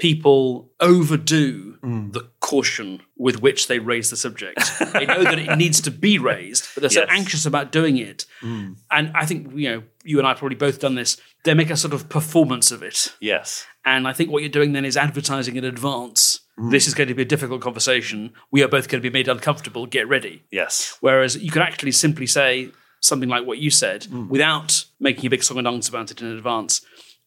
people 0.00 0.72
overdo 0.80 1.76
mm. 1.82 2.12
the 2.12 2.26
caution 2.40 3.02
with 3.18 3.42
which 3.42 3.68
they 3.68 3.78
raise 3.78 4.08
the 4.08 4.16
subject. 4.16 4.58
they 4.94 5.04
know 5.04 5.22
that 5.22 5.38
it 5.38 5.56
needs 5.58 5.80
to 5.82 5.90
be 5.90 6.18
raised, 6.18 6.66
but 6.74 6.80
they're 6.80 6.90
so 6.90 7.04
anxious 7.10 7.44
about 7.44 7.70
doing 7.70 7.98
it. 7.98 8.24
Mm. 8.40 8.76
And 8.90 9.12
I 9.14 9.26
think 9.26 9.52
you 9.54 9.68
know, 9.68 9.82
you 10.02 10.18
and 10.18 10.26
I 10.26 10.30
have 10.30 10.38
probably 10.38 10.56
both 10.56 10.80
done 10.80 10.94
this. 10.94 11.18
They 11.44 11.52
make 11.52 11.70
a 11.70 11.76
sort 11.76 11.92
of 11.92 12.08
performance 12.08 12.70
of 12.70 12.82
it. 12.82 13.14
Yes. 13.20 13.66
And 13.84 14.08
I 14.08 14.14
think 14.14 14.30
what 14.30 14.42
you're 14.42 14.48
doing 14.48 14.72
then 14.72 14.86
is 14.86 14.96
advertising 14.96 15.56
in 15.56 15.64
advance. 15.64 16.40
Mm. 16.60 16.70
This 16.70 16.86
is 16.86 16.94
going 16.94 17.08
to 17.08 17.14
be 17.14 17.22
a 17.22 17.26
difficult 17.26 17.62
conversation. 17.62 18.32
We 18.50 18.62
are 18.62 18.68
both 18.68 18.88
going 18.88 19.02
to 19.02 19.10
be 19.10 19.12
made 19.12 19.28
uncomfortable. 19.28 19.86
Get 19.86 20.08
ready. 20.08 20.42
Yes. 20.50 20.98
Whereas 21.00 21.36
you 21.36 21.50
could 21.50 21.62
actually 21.62 21.92
simply 21.92 22.26
say 22.26 22.70
something 23.00 23.28
like 23.28 23.46
what 23.46 23.58
you 23.58 23.70
said 23.70 24.02
mm. 24.02 24.28
without 24.28 24.84
making 24.98 25.26
a 25.26 25.30
big 25.30 25.42
song 25.42 25.58
and 25.58 25.64
dance 25.64 25.88
about 25.88 26.10
it 26.10 26.20
in 26.20 26.28
advance. 26.28 26.82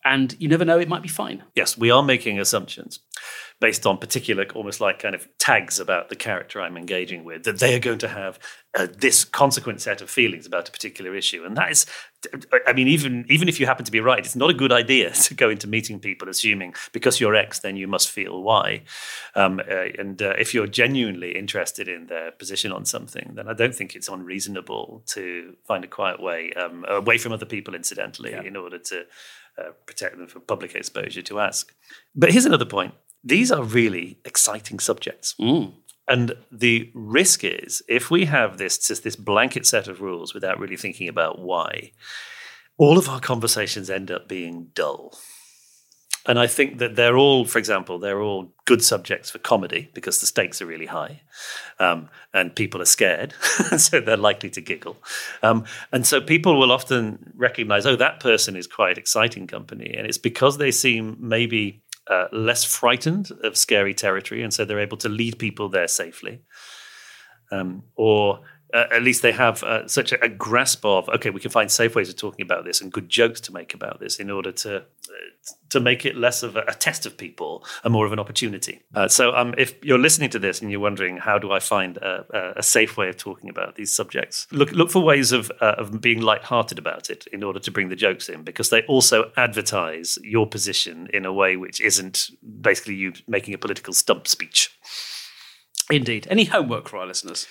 And 0.06 0.36
you 0.39 0.48
never 0.48 0.66
know, 0.66 0.80
it 0.80 0.89
might 0.89 1.02
be 1.02 1.08
fine. 1.08 1.44
Yes, 1.56 1.78
we 1.78 1.92
are 1.92 2.04
making 2.04 2.39
assumptions 2.39 3.00
based 3.63 3.88
on 3.88 3.98
particular, 3.98 4.46
almost 4.56 4.82
like 4.82 5.00
kind 5.00 5.16
of 5.16 5.26
tags 5.38 5.80
about 5.80 6.10
the 6.10 6.16
character 6.18 6.60
I'm 6.60 6.76
engaging 6.76 7.24
with, 7.24 7.44
that 7.44 7.60
they 7.60 7.74
are 7.74 7.80
going 7.80 8.00
to 8.00 8.10
have 8.10 8.38
uh, 8.76 8.88
this 8.98 9.24
consequent 9.24 9.80
set 9.80 10.02
of 10.02 10.10
feelings 10.10 10.46
about 10.46 10.68
a 10.68 10.72
particular 10.74 11.16
issue. 11.16 11.46
And 11.46 11.56
that 11.56 11.72
is, 11.72 11.86
I 12.68 12.74
mean, 12.74 12.89
even 12.89 13.26
even 13.30 13.48
if 13.48 13.62
you 13.62 13.66
happen 13.66 13.86
to 13.86 13.92
be 13.92 14.02
right, 14.02 14.20
it's 14.20 14.36
not 14.36 14.50
a 14.50 14.54
good 14.54 14.74
idea 14.74 15.12
to 15.28 15.34
go 15.34 15.50
into 15.50 15.68
meeting 15.68 16.02
people 16.02 16.28
assuming 16.28 16.74
because 16.92 17.22
you're 17.22 17.36
X, 17.36 17.60
then 17.60 17.78
you 17.78 17.88
must 17.88 18.12
feel 18.12 18.44
Y. 18.44 18.82
Um, 19.36 19.60
uh, 19.60 19.86
and 19.98 20.22
uh, 20.22 20.34
if 20.38 20.54
you're 20.54 20.68
genuinely 20.68 21.38
interested 21.38 21.88
in 21.88 22.08
their 22.08 22.32
position 22.32 22.74
on 22.74 22.84
something, 22.84 23.32
then 23.36 23.48
I 23.48 23.54
don't 23.54 23.74
think 23.74 23.96
it's 23.96 24.10
unreasonable 24.10 25.04
to 25.08 25.56
find 25.63 25.86
a 25.86 25.88
quiet 25.88 26.22
way 26.22 26.52
um, 26.54 26.84
away 26.89 27.18
from 27.18 27.32
other 27.32 27.46
people, 27.46 27.76
incidentally, 27.76 28.34
in 28.34 28.58
order 28.58 28.80
to 28.80 29.06
uh, 29.58 29.72
protect 29.86 30.18
them 30.18 30.28
from 30.28 30.42
public 30.42 30.76
exposure 30.76 31.22
to 31.24 31.39
ask. 31.39 31.74
But 32.16 32.32
here's 32.32 32.46
another 32.46 32.66
point 32.66 32.94
these 33.24 33.52
are 33.52 33.63
really 33.63 34.20
exciting 34.26 34.80
subjects. 34.80 35.36
And 36.08 36.34
the 36.52 36.92
risk 36.94 37.44
is 37.44 37.82
if 37.88 38.12
we 38.12 38.26
have 38.26 38.58
this 38.58 38.78
just 38.78 39.04
this 39.04 39.16
blanket 39.16 39.66
set 39.66 39.88
of 39.88 40.02
rules 40.02 40.34
without 40.34 40.60
really 40.60 40.76
thinking 40.76 41.08
about 41.08 41.39
why, 41.39 41.92
all 42.78 42.98
of 42.98 43.08
our 43.08 43.20
conversations 43.20 43.89
end 43.89 44.12
up 44.12 44.28
being 44.28 44.72
dull. 44.74 45.18
And 46.26 46.40
I 46.40 46.48
think 46.48 46.78
that 46.78 46.96
they're 46.96 47.18
all, 47.18 47.44
for 47.44 47.60
example, 47.60 48.00
they're 48.00 48.22
all 48.22 48.54
good 48.66 48.82
subjects 48.82 49.30
for 49.30 49.40
comedy 49.40 49.90
because 49.94 50.22
the 50.22 50.26
stakes 50.26 50.62
are 50.62 50.66
really 50.66 50.86
high 50.86 51.22
um, 51.80 52.10
and 52.34 52.56
people 52.56 52.82
are 52.82 52.86
scared. 52.86 53.34
so 53.78 54.00
they're 54.00 54.16
likely 54.16 54.50
to 54.52 54.62
giggle. 54.62 54.96
Um, 55.42 55.66
and 55.92 56.08
so 56.08 56.22
people 56.22 56.58
will 56.58 56.72
often 56.72 57.34
recognize, 57.36 57.86
oh, 57.86 57.98
that 57.98 58.22
person 58.22 58.56
is 58.56 58.68
quite 58.68 58.98
exciting 58.98 59.48
company. 59.48 59.94
And 59.98 60.08
it's 60.08 60.18
because 60.18 60.58
they 60.58 60.72
seem 60.72 61.18
maybe 61.20 61.84
uh, 62.08 62.28
less 62.32 62.64
frightened 62.64 63.32
of 63.44 63.58
scary 63.58 63.94
territory. 63.94 64.44
And 64.44 64.54
so 64.54 64.64
they're 64.64 64.80
able 64.80 64.98
to 64.98 65.10
lead 65.10 65.40
people 65.40 65.68
there 65.68 65.90
safely. 65.90 66.42
Um, 67.52 67.84
or 67.96 68.40
uh, 68.74 68.88
at 68.92 69.04
least 69.04 69.22
they 69.22 69.32
have 69.32 69.64
uh, 69.64 69.88
such 69.88 70.12
a, 70.12 70.24
a 70.24 70.30
grasp 70.30 70.84
of 70.84 71.08
okay, 71.10 71.30
we 71.30 71.40
can 71.40 71.52
find 71.52 71.72
safe 71.72 71.96
ways 71.96 72.10
of 72.10 72.16
talking 72.16 72.44
about 72.44 72.66
this 72.66 72.82
and 72.82 72.92
good 72.92 73.08
jokes 73.08 73.40
to 73.42 73.54
make 73.54 73.74
about 73.74 74.00
this 74.00 74.18
in 74.18 74.32
order 74.32 74.52
to 74.52 74.78
uh, 74.78 74.84
to 75.70 75.80
make 75.80 76.06
it 76.06 76.16
less 76.16 76.44
of 76.44 76.56
a, 76.56 76.64
a 76.68 76.74
test 76.74 77.06
of 77.06 77.18
people 77.18 77.64
and 77.84 77.94
more 77.94 78.06
of 78.06 78.14
an 78.14 78.20
opportunity. 78.20 78.82
Uh, 78.96 79.08
so, 79.08 79.36
um, 79.36 79.54
if 79.58 79.84
you're 79.84 80.00
listening 80.00 80.30
to 80.32 80.40
this 80.40 80.62
and 80.62 80.72
you're 80.72 80.80
wondering 80.80 81.18
how 81.18 81.38
do 81.38 81.52
I 81.52 81.60
find 81.60 81.98
a, 81.98 82.54
a, 82.58 82.64
safe 82.64 82.98
way 82.98 83.10
of 83.10 83.18
talking 83.18 83.50
about 83.50 83.76
these 83.76 83.94
subjects, 83.94 84.48
look 84.52 84.72
look 84.72 84.90
for 84.90 85.04
ways 85.04 85.32
of 85.32 85.52
uh, 85.62 85.76
of 85.78 86.02
being 86.02 86.22
light-hearted 86.22 86.80
about 86.80 87.10
it 87.10 87.28
in 87.28 87.44
order 87.44 87.60
to 87.60 87.72
bring 87.72 87.90
the 87.90 87.96
jokes 87.96 88.28
in 88.28 88.44
because 88.44 88.70
they 88.70 88.82
also 88.84 89.32
advertise 89.38 90.18
your 90.24 90.48
position 90.48 91.08
in 91.14 91.26
a 91.26 91.34
way 91.34 91.56
which 91.56 91.80
isn't 91.80 92.30
basically 92.62 92.96
you 92.96 93.14
making 93.28 93.54
a 93.54 93.58
political 93.58 93.94
stump 93.94 94.28
speech. 94.28 94.72
Indeed. 95.92 96.28
Any 96.30 96.46
homework 96.46 96.88
for 96.88 96.98
our 96.98 97.06
listeners? 97.06 97.46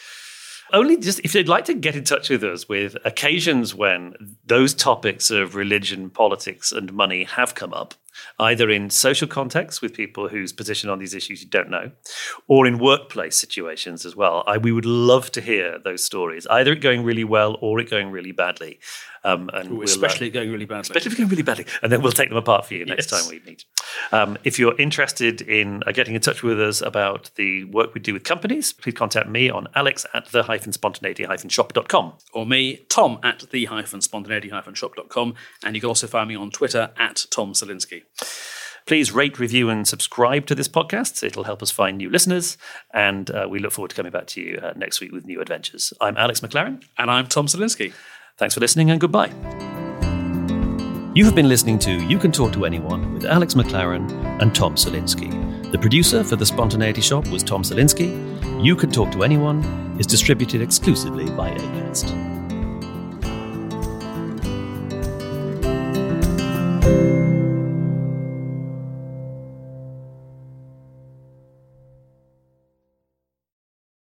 Only 0.73 0.97
just 0.97 1.21
if 1.21 1.33
they'd 1.33 1.49
like 1.49 1.65
to 1.67 1.75
get 1.75 1.97
in 1.97 2.05
touch 2.05 2.31
with 2.31 2.43
us 2.45 2.69
with 2.69 2.97
occasions 3.05 3.75
when 3.75 4.15
those 4.47 4.75
topics 4.75 5.31
of 5.31 5.55
religion, 5.55 6.11
politics, 6.11 6.73
and 6.73 6.93
money 6.93 7.25
have 7.25 7.55
come 7.55 7.73
up, 7.73 7.95
either 8.39 8.71
in 8.71 8.91
social 8.91 9.29
contexts 9.29 9.81
with 9.83 9.95
people 9.95 10.29
whose 10.29 10.53
position 10.53 10.91
on 10.91 10.99
these 10.99 11.15
issues 11.15 11.43
you 11.43 11.49
don't 11.49 11.71
know, 11.71 11.91
or 12.49 12.67
in 12.67 12.79
workplace 12.79 13.37
situations 13.37 14.05
as 14.07 14.15
well. 14.17 14.45
I, 14.47 14.59
we 14.59 14.73
would 14.73 14.87
love 14.87 15.31
to 15.33 15.41
hear 15.41 15.79
those 15.79 16.05
stories, 16.05 16.47
either 16.49 16.73
it 16.73 16.81
going 16.81 17.05
really 17.05 17.25
well 17.25 17.57
or 17.61 17.79
it 17.81 17.91
going 17.91 18.11
really 18.11 18.33
badly. 18.33 18.79
Um, 19.25 19.51
and 19.55 19.71
Ooh, 19.71 19.77
we'll, 19.77 20.05
uh, 20.05 20.09
going 20.31 20.51
really 20.51 20.65
badly. 20.65 20.81
especially 20.81 21.15
going 21.17 21.29
really 21.29 21.43
badly. 21.45 21.67
And 21.81 21.93
then 21.93 22.03
we'll 22.03 22.11
take 22.11 22.29
them 22.29 22.39
apart 22.39 22.67
for 22.67 22.75
you 22.75 22.85
next 22.85 23.13
Yes. 23.13 23.23
time 23.23 23.31
we 23.31 23.41
meet. 23.47 23.65
Um, 24.11 24.37
if 24.43 24.59
you're 24.59 24.77
interested 24.81 25.41
in 25.43 25.85
uh, 25.87 25.93
getting 25.93 26.17
in 26.17 26.21
touch 26.21 26.43
with 26.43 26.61
us 26.61 26.81
about 26.81 27.31
the 27.37 27.63
work 27.65 27.95
we 27.95 28.01
do 28.01 28.15
with 28.15 28.25
companies, 28.25 28.73
please 28.73 28.95
contact 28.95 29.29
me 29.29 29.49
on 29.49 29.69
alex 29.77 30.05
at 30.13 30.27
the 30.33 30.43
hyphen 30.43 30.73
spontaneity 30.73 31.23
hyphen 31.23 31.49
shop.com. 31.51 32.15
or 32.33 32.45
me, 32.45 32.79
Tom 32.89 33.21
at 33.23 33.45
the 33.53 33.67
hyphen 33.67 34.01
spontaneity 34.01 34.49
hyphen 34.49 34.75
shop.com. 34.75 35.35
And 35.65 35.77
you 35.77 35.81
can 35.81 35.89
also 35.89 36.09
find 36.09 36.29
me 36.29 36.35
on 36.35 36.51
Twitter 36.51 36.91
at 36.99 37.27
Tom 37.31 37.53
Salinsky. 37.53 38.02
Please 38.87 39.13
rate, 39.13 39.39
review, 39.39 39.71
and 39.71 39.87
subscribe 39.87 40.47
to 40.47 40.55
this 40.55 40.69
podcast. 40.69 41.23
It'll 41.23 41.45
help 41.45 41.63
us 41.63 41.71
find 41.71 41.99
new 41.99 42.11
listeners, 42.11 42.59
and 42.93 43.31
uh, 43.31 43.47
we 43.49 43.61
look 43.61 43.73
forward 43.73 43.91
to 43.91 43.97
coming 43.97 44.13
back 44.13 44.27
to 44.29 44.41
you 44.41 44.59
uh, 44.63 44.73
next 44.77 45.01
week 45.01 45.13
with 45.13 45.25
new 45.25 45.41
adventures. 45.41 45.93
I'm 46.01 46.17
Alex 46.17 46.41
McLaren. 46.41 46.83
And 46.99 47.11
I'm 47.11 47.27
Tom 47.29 47.47
Salinsky. 47.47 47.93
Thanks 48.39 48.55
for 48.55 48.61
listening, 48.61 48.91
and 48.91 49.01
goodbye. 49.01 49.31
You 51.15 51.25
have 51.27 51.35
been 51.35 51.49
listening 51.49 51.79
to 51.81 51.93
You 52.07 52.19
Can 52.19 52.33
Talk 52.33 52.53
to 52.55 52.65
Anyone 52.65 53.13
with 53.15 53.25
Alex 53.25 53.55
McLaren 53.55 54.11
and 54.41 54.55
Tom 54.55 54.75
Salinsky. 54.75 55.71
The 55.71 55.79
producer 55.79 56.25
for 56.25 56.37
The 56.37 56.47
Spontaneity 56.47 57.03
Shop 57.03 57.27
was 57.29 57.43
Tom 57.43 57.63
Salinsky. 57.63 58.65
You 58.65 58.75
Can 58.77 58.91
Talk 58.91 59.13
to 59.13 59.23
Anyone 59.23 59.63
is 59.99 60.07
distributed 60.07 60.61
exclusively 60.61 61.27
by 61.27 61.51
ACAST. 61.51 62.33